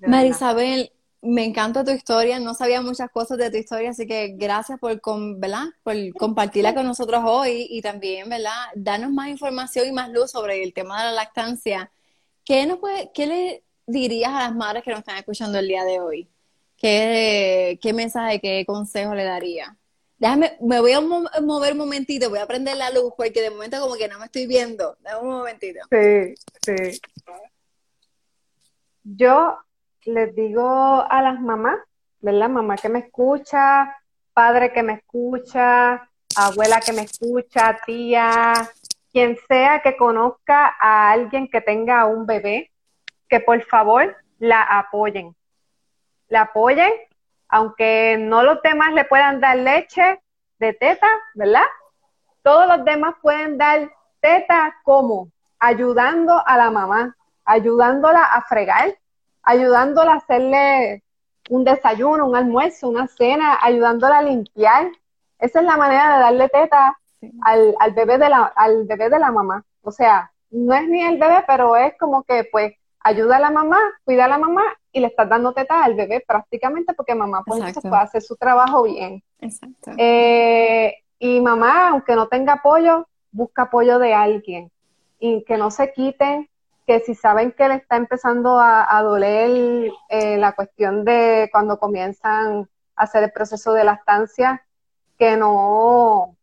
[0.00, 0.92] Marisabel,
[1.22, 5.00] me encanta tu historia, no sabía muchas cosas de tu historia, así que gracias por,
[5.00, 5.66] con, ¿verdad?
[5.82, 8.52] por compartirla con nosotros hoy y también, ¿verdad?
[8.74, 11.90] Darnos más información y más luz sobre el tema de la lactancia.
[12.44, 15.84] ¿Qué, nos puede, qué le dirías a las madres que nos están escuchando el día
[15.84, 16.28] de hoy?
[16.76, 19.76] ¿Qué, qué mensaje, qué consejo le daría?
[20.18, 23.80] Déjame, me voy a mover un momentito, voy a prender la luz porque de momento
[23.80, 24.96] como que no me estoy viendo.
[25.00, 25.80] Dame un momentito.
[25.90, 27.00] Sí, sí.
[29.02, 29.58] Yo
[30.14, 31.78] les digo a las mamás,
[32.20, 32.48] ¿verdad?
[32.48, 33.96] Mamá que me escucha,
[34.32, 38.52] padre que me escucha, abuela que me escucha, tía,
[39.12, 42.70] quien sea que conozca a alguien que tenga un bebé,
[43.28, 45.34] que por favor la apoyen.
[46.28, 46.92] La apoyen,
[47.48, 50.20] aunque no los demás le puedan dar leche
[50.58, 51.66] de teta, ¿verdad?
[52.42, 53.90] Todos los demás pueden dar
[54.20, 58.96] teta como ayudando a la mamá, ayudándola a fregar,
[59.50, 61.02] ayudándola a hacerle
[61.48, 64.86] un desayuno, un almuerzo, una cena, ayudándola a limpiar.
[65.38, 66.96] Esa es la manera de darle teta
[67.42, 69.64] al, al, bebé de la, al bebé de la mamá.
[69.82, 73.50] O sea, no es ni el bebé, pero es como que pues ayuda a la
[73.50, 77.42] mamá, cuida a la mamá y le estás dando teta al bebé prácticamente porque mamá
[77.46, 79.22] pues puede hacer su trabajo bien.
[79.40, 79.92] Exacto.
[79.96, 84.70] Eh, y mamá, aunque no tenga apoyo, busca apoyo de alguien
[85.18, 86.48] y que no se quiten
[86.90, 92.68] que si saben que le está empezando a, doler eh, la cuestión de cuando comienzan
[92.96, 94.66] a hacer el proceso de lactancia,
[95.16, 96.36] que no,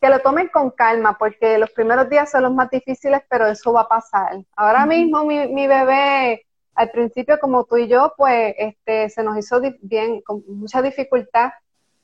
[0.00, 3.74] que lo tomen con calma, porque los primeros días son los más difíciles, pero eso
[3.74, 4.42] va a pasar.
[4.56, 9.36] Ahora mismo mi, mi bebé, al principio como tú y yo, pues este, se nos
[9.36, 11.52] hizo bien, con mucha dificultad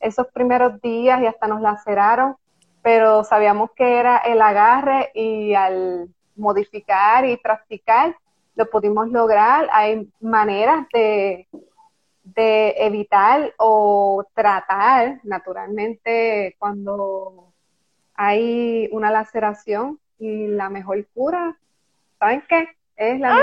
[0.01, 2.37] esos primeros días y hasta nos laceraron,
[2.83, 8.17] pero sabíamos que era el agarre y al modificar y practicar,
[8.55, 9.69] lo pudimos lograr.
[9.73, 11.49] Hay maneras de,
[12.23, 17.53] de evitar o tratar naturalmente cuando
[18.15, 21.57] hay una laceración y la mejor cura,
[22.19, 22.69] ¿saben qué?
[22.97, 23.35] Es la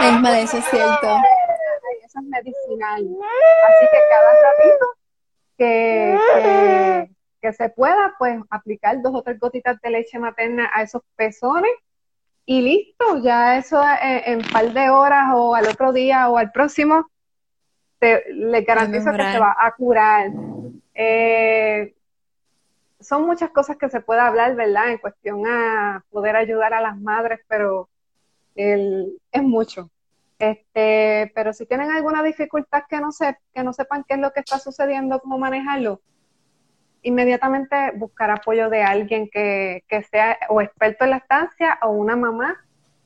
[0.00, 1.16] misma eso es cierto.
[2.04, 3.08] Eso es medicinal.
[3.68, 4.86] Así que cada ratito
[5.56, 7.10] que que
[7.52, 11.70] se pueda, pues aplicar dos o tres gotitas de leche materna a esos pezones
[12.50, 16.38] y listo, ya eso eh, en, un par de horas o al otro día o
[16.38, 17.06] al próximo,
[17.98, 20.30] te, le garantizo que se va a curar.
[20.94, 21.94] Eh,
[23.00, 24.90] son muchas cosas que se puede hablar, ¿verdad?
[24.90, 27.90] En cuestión a poder ayudar a las madres, pero
[28.54, 29.90] el, es mucho.
[30.38, 34.32] Este, pero si tienen alguna dificultad que no, se, que no sepan qué es lo
[34.32, 36.00] que está sucediendo, cómo manejarlo,
[37.02, 42.56] inmediatamente buscar apoyo de alguien que, sea o experto en la estancia o una mamá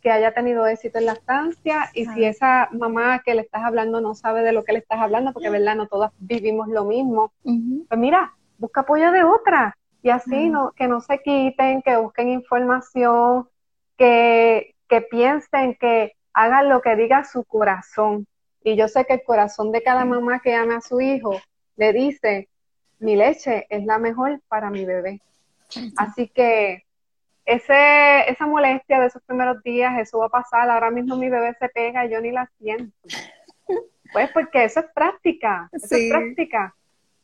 [0.00, 1.90] que haya tenido éxito en la estancia.
[1.94, 5.00] Y si esa mamá que le estás hablando no sabe de lo que le estás
[5.00, 9.76] hablando, porque verdad no todas vivimos lo mismo, pues mira, busca apoyo de otra.
[10.02, 13.48] Y así no, que no se quiten, que busquen información,
[13.96, 18.26] que, que piensen, que hagan lo que diga su corazón.
[18.64, 21.36] Y yo sé que el corazón de cada mamá que ama a su hijo
[21.76, 22.48] le dice,
[23.02, 25.20] mi leche es la mejor para mi bebé.
[25.96, 26.84] Así que
[27.44, 30.70] ese, esa molestia de esos primeros días, eso va a pasar.
[30.70, 32.96] Ahora mismo mi bebé se pega y yo ni la siento.
[34.12, 36.74] Pues porque eso es práctica, eso es práctica.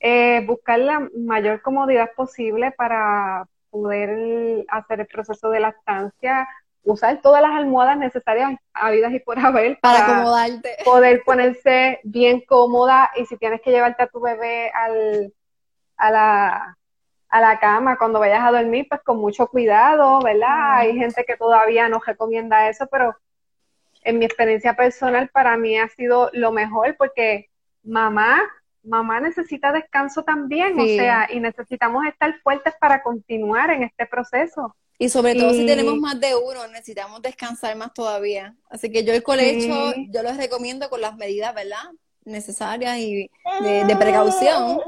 [0.01, 6.49] Eh, buscar la mayor comodidad posible para poder hacer el proceso de lactancia,
[6.85, 10.77] usar todas las almohadas necesarias, habidas y por haber, para, para acomodarte.
[10.85, 15.33] Poder ponerse bien cómoda y si tienes que llevarte a tu bebé al,
[15.99, 16.79] a la,
[17.29, 20.79] a la cama cuando vayas a dormir, pues con mucho cuidado, ¿verdad?
[20.79, 23.17] Hay gente que todavía no recomienda eso, pero
[24.03, 27.51] en mi experiencia personal para mí ha sido lo mejor porque
[27.83, 28.41] mamá,
[28.83, 34.75] mamá necesita descanso también, o sea, y necesitamos estar fuertes para continuar en este proceso.
[35.01, 38.57] Y sobre todo si tenemos más de uno, necesitamos descansar más todavía.
[38.69, 41.85] Así que yo el colecho, yo los recomiendo con las medidas, ¿verdad?
[42.25, 43.31] Necesarias y
[43.63, 44.81] de, de precaución,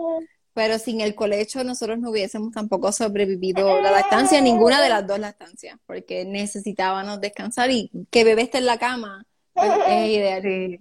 [0.52, 5.18] pero sin el colecho nosotros no hubiésemos tampoco sobrevivido la lactancia, ninguna de las dos
[5.18, 10.78] lactancias, porque necesitábamos descansar y que bebé esté en la cama pues, es ideal.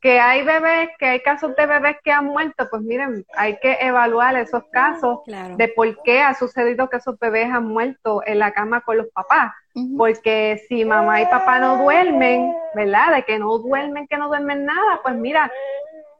[0.00, 3.78] Que hay bebés, que hay casos de bebés que han muerto, pues miren, hay que
[3.80, 8.52] evaluar esos casos de por qué ha sucedido que esos bebés han muerto en la
[8.52, 9.52] cama con los papás.
[9.96, 13.14] Porque si mamá y papá no duermen, ¿verdad?
[13.14, 15.50] De que no duermen, que no duermen nada, pues mira,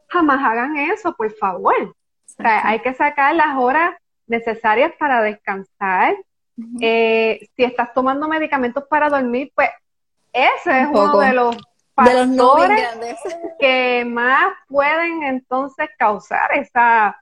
[0.08, 1.94] jamás hagan eso, por favor
[2.36, 3.94] hay que sacar las horas
[4.26, 6.14] necesarias para descansar.
[6.80, 9.70] Eh, si estás tomando medicamentos para dormir, pues
[10.32, 11.56] ese es uno de los
[11.94, 12.88] factores
[13.60, 17.16] que más pueden entonces causar esa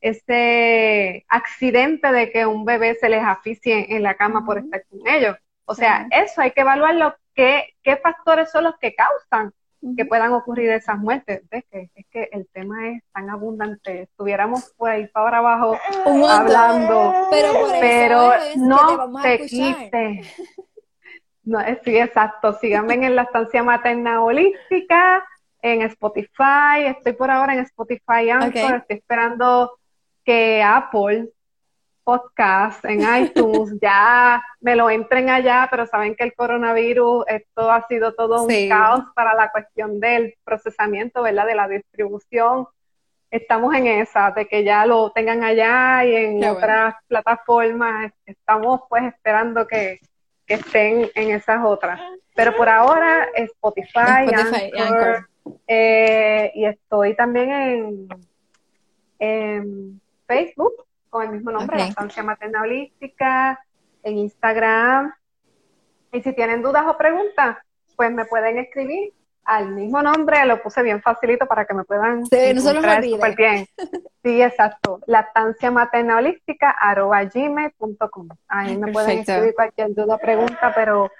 [0.00, 5.06] ese accidente de que un bebé se les asfixie en la cama por estar con
[5.08, 5.36] ellos.
[5.64, 9.52] O sea, eso hay que evaluar qué, qué factores son los que causan
[9.94, 11.42] que puedan ocurrir esas muertes.
[11.50, 11.64] ¿Ves?
[11.70, 14.02] Que, es que el tema es tan abundante.
[14.02, 17.28] Estuviéramos por ahí para abajo hablando,
[17.80, 20.22] pero, no se quite.
[21.46, 22.54] No, sí, exacto.
[22.54, 25.24] Síganme en la estancia materna holística,
[25.62, 26.86] en Spotify.
[26.86, 28.78] Estoy por ahora en Spotify Anchor.
[28.78, 29.78] Estoy esperando
[30.24, 31.28] que Apple
[32.06, 37.84] podcast en iTunes, ya me lo entren allá, pero saben que el coronavirus, esto ha
[37.88, 41.46] sido todo un caos para la cuestión del procesamiento, ¿verdad?
[41.46, 42.68] De la distribución.
[43.28, 48.12] Estamos en esa, de que ya lo tengan allá y en otras plataformas.
[48.24, 49.98] Estamos pues esperando que,
[50.46, 52.00] estén en esas otras.
[52.36, 55.28] Pero por ahora Spotify, Anchor,
[55.66, 58.08] eh, y estoy también en,
[59.18, 60.85] en Facebook
[61.16, 63.58] con el mismo nombre, la estancia materna holística,
[64.02, 65.14] en Instagram.
[66.12, 67.56] Y si tienen dudas o preguntas,
[67.96, 72.26] pues me pueden escribir al mismo nombre, lo puse bien facilito para que me puedan
[72.26, 73.66] sí, no súper bien.
[74.22, 75.00] Sí, exacto.
[75.06, 78.28] Lactancia materna holística arroba gmail.com.
[78.48, 81.10] Ahí me pueden escribir cualquier duda o pregunta, pero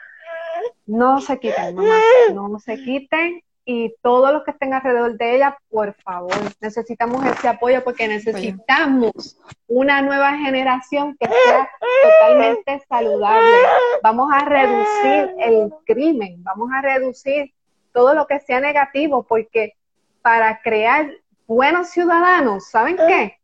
[0.84, 2.00] no se quiten, mamá,
[2.34, 7.48] no se quiten y todos los que estén alrededor de ella, por favor, necesitamos ese
[7.48, 9.36] apoyo porque necesitamos
[9.66, 11.68] una nueva generación que sea
[12.04, 13.56] totalmente saludable.
[14.04, 17.52] Vamos a reducir el crimen, vamos a reducir
[17.92, 19.74] todo lo que sea negativo porque
[20.22, 21.10] para crear
[21.48, 23.40] buenos ciudadanos, ¿saben qué?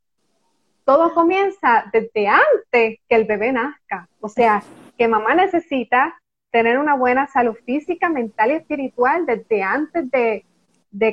[0.85, 4.09] Todo comienza desde antes que el bebé nazca.
[4.21, 4.63] O sea,
[4.97, 6.22] que mamá necesita
[6.53, 10.45] tener una buena salud física, mental y espiritual desde antes de,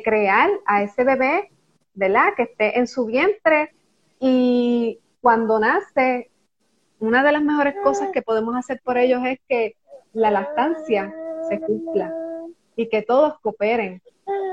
[0.03, 1.49] crear a ese bebé,
[1.93, 2.33] ¿verdad?
[2.35, 3.73] Que esté en su vientre
[4.19, 6.29] y cuando nace,
[6.99, 9.77] una de las mejores cosas que podemos hacer por ellos es que
[10.11, 11.15] la lactancia
[11.47, 12.13] se cumpla
[12.75, 14.01] y que todos cooperen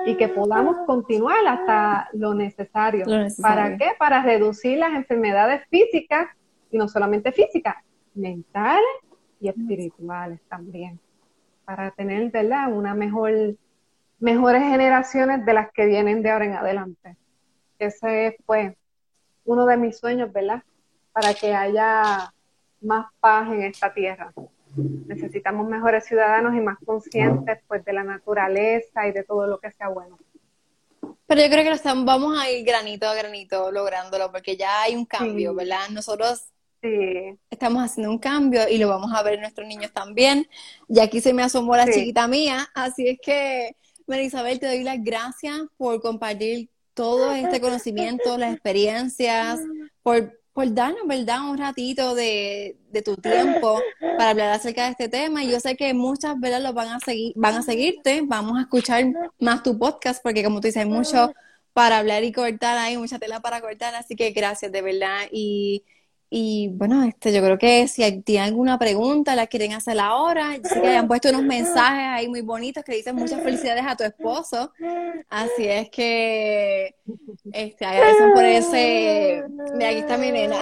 [0.06, 3.04] y que podamos continuar hasta lo necesario.
[3.04, 3.56] lo necesario.
[3.56, 3.96] ¿Para qué?
[3.98, 6.28] Para reducir las enfermedades físicas
[6.70, 7.74] y no solamente físicas,
[8.14, 8.86] mentales
[9.40, 11.00] y espirituales también.
[11.64, 12.72] para tener, ¿verdad?
[12.72, 13.32] Una mejor,
[14.20, 17.16] mejores generaciones de las que vienen de ahora en adelante.
[17.78, 18.74] Ese es, pues,
[19.44, 20.62] uno de mis sueños, ¿verdad?
[21.12, 22.32] Para que haya
[22.80, 24.32] más paz en esta tierra.
[24.76, 29.72] Necesitamos mejores ciudadanos y más conscientes, pues, de la naturaleza y de todo lo que
[29.72, 30.16] sea bueno.
[31.26, 34.94] Pero yo creo que estamos, vamos a ir granito a granito lográndolo, porque ya hay
[34.94, 35.88] un cambio, ¿verdad?
[35.90, 36.52] Nosotros
[37.50, 40.48] estamos haciendo un cambio y lo vamos a ver en nuestros niños también.
[40.88, 43.76] Y aquí se me asomó la chiquita mía, así es que,
[44.06, 49.60] María Isabel, te doy las gracias por compartir todo este conocimiento, las experiencias,
[50.02, 53.78] por por darnos, ¿verdad?, un ratito de, tu tiempo
[54.16, 55.44] para hablar acerca de este tema.
[55.44, 58.62] Y yo sé que muchas, ¿verdad?, lo van a seguir, van a seguirte, vamos a
[58.62, 59.04] escuchar
[59.38, 61.30] más tu podcast, porque como tú dices, hay mucho
[61.74, 65.26] para hablar y cortar, hay mucha tela para cortar, así que gracias, de verdad.
[65.30, 65.84] Y
[66.38, 70.54] y bueno, este, yo creo que si tienen alguna pregunta, la quieren hacer ahora.
[70.58, 73.96] Yo sé que han puesto unos mensajes ahí muy bonitos que dicen muchas felicidades a
[73.96, 74.70] tu esposo.
[75.30, 76.94] Así es que
[77.54, 79.44] este, agradecen por ese.
[79.76, 80.56] Mira, aquí está mi nena.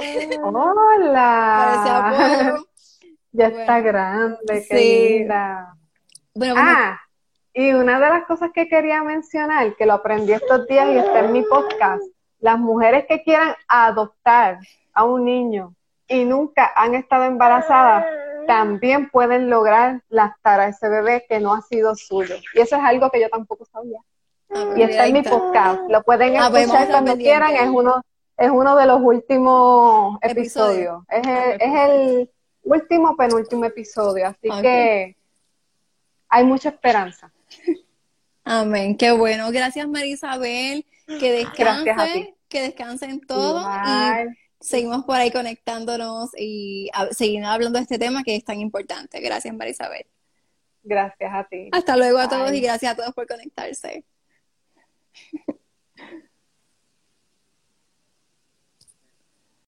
[0.45, 1.43] Hola.
[3.33, 5.75] Ya está grande, querida.
[6.37, 7.01] Bueno, Ah,
[7.53, 11.18] y una de las cosas que quería mencionar, que lo aprendí estos días y está
[11.18, 12.05] en mi podcast,
[12.39, 14.61] las mujeres que quieran adoptar
[14.95, 15.75] a un niño
[16.09, 18.05] y nunca han estado embarazadas,
[18.47, 22.37] también pueden lograr lactar a ese bebé que no ha sido suyo.
[22.55, 23.99] Y eso es algo que yo tampoco sabía.
[24.51, 25.81] Ah, y está en mi podcast.
[25.89, 27.55] Lo pueden ah, pues escuchar cuando quieran.
[27.55, 28.03] Es uno,
[28.37, 31.03] es uno de los últimos episodios.
[31.09, 32.31] Es, el, es el
[32.63, 34.29] último, penúltimo episodio.
[34.29, 35.17] Así que
[36.29, 37.33] hay mucha esperanza.
[38.45, 38.97] Amén.
[38.97, 39.51] Qué bueno.
[39.51, 40.85] Gracias, María Isabel.
[41.07, 42.35] Que descanse.
[42.49, 43.65] Que descansen todos.
[43.65, 49.21] Y seguimos por ahí conectándonos y seguimos hablando de este tema que es tan importante.
[49.21, 50.07] Gracias, Marisabel.
[50.83, 51.69] Gracias a ti.
[51.73, 54.05] Hasta luego a todos y gracias a todos por conectarse.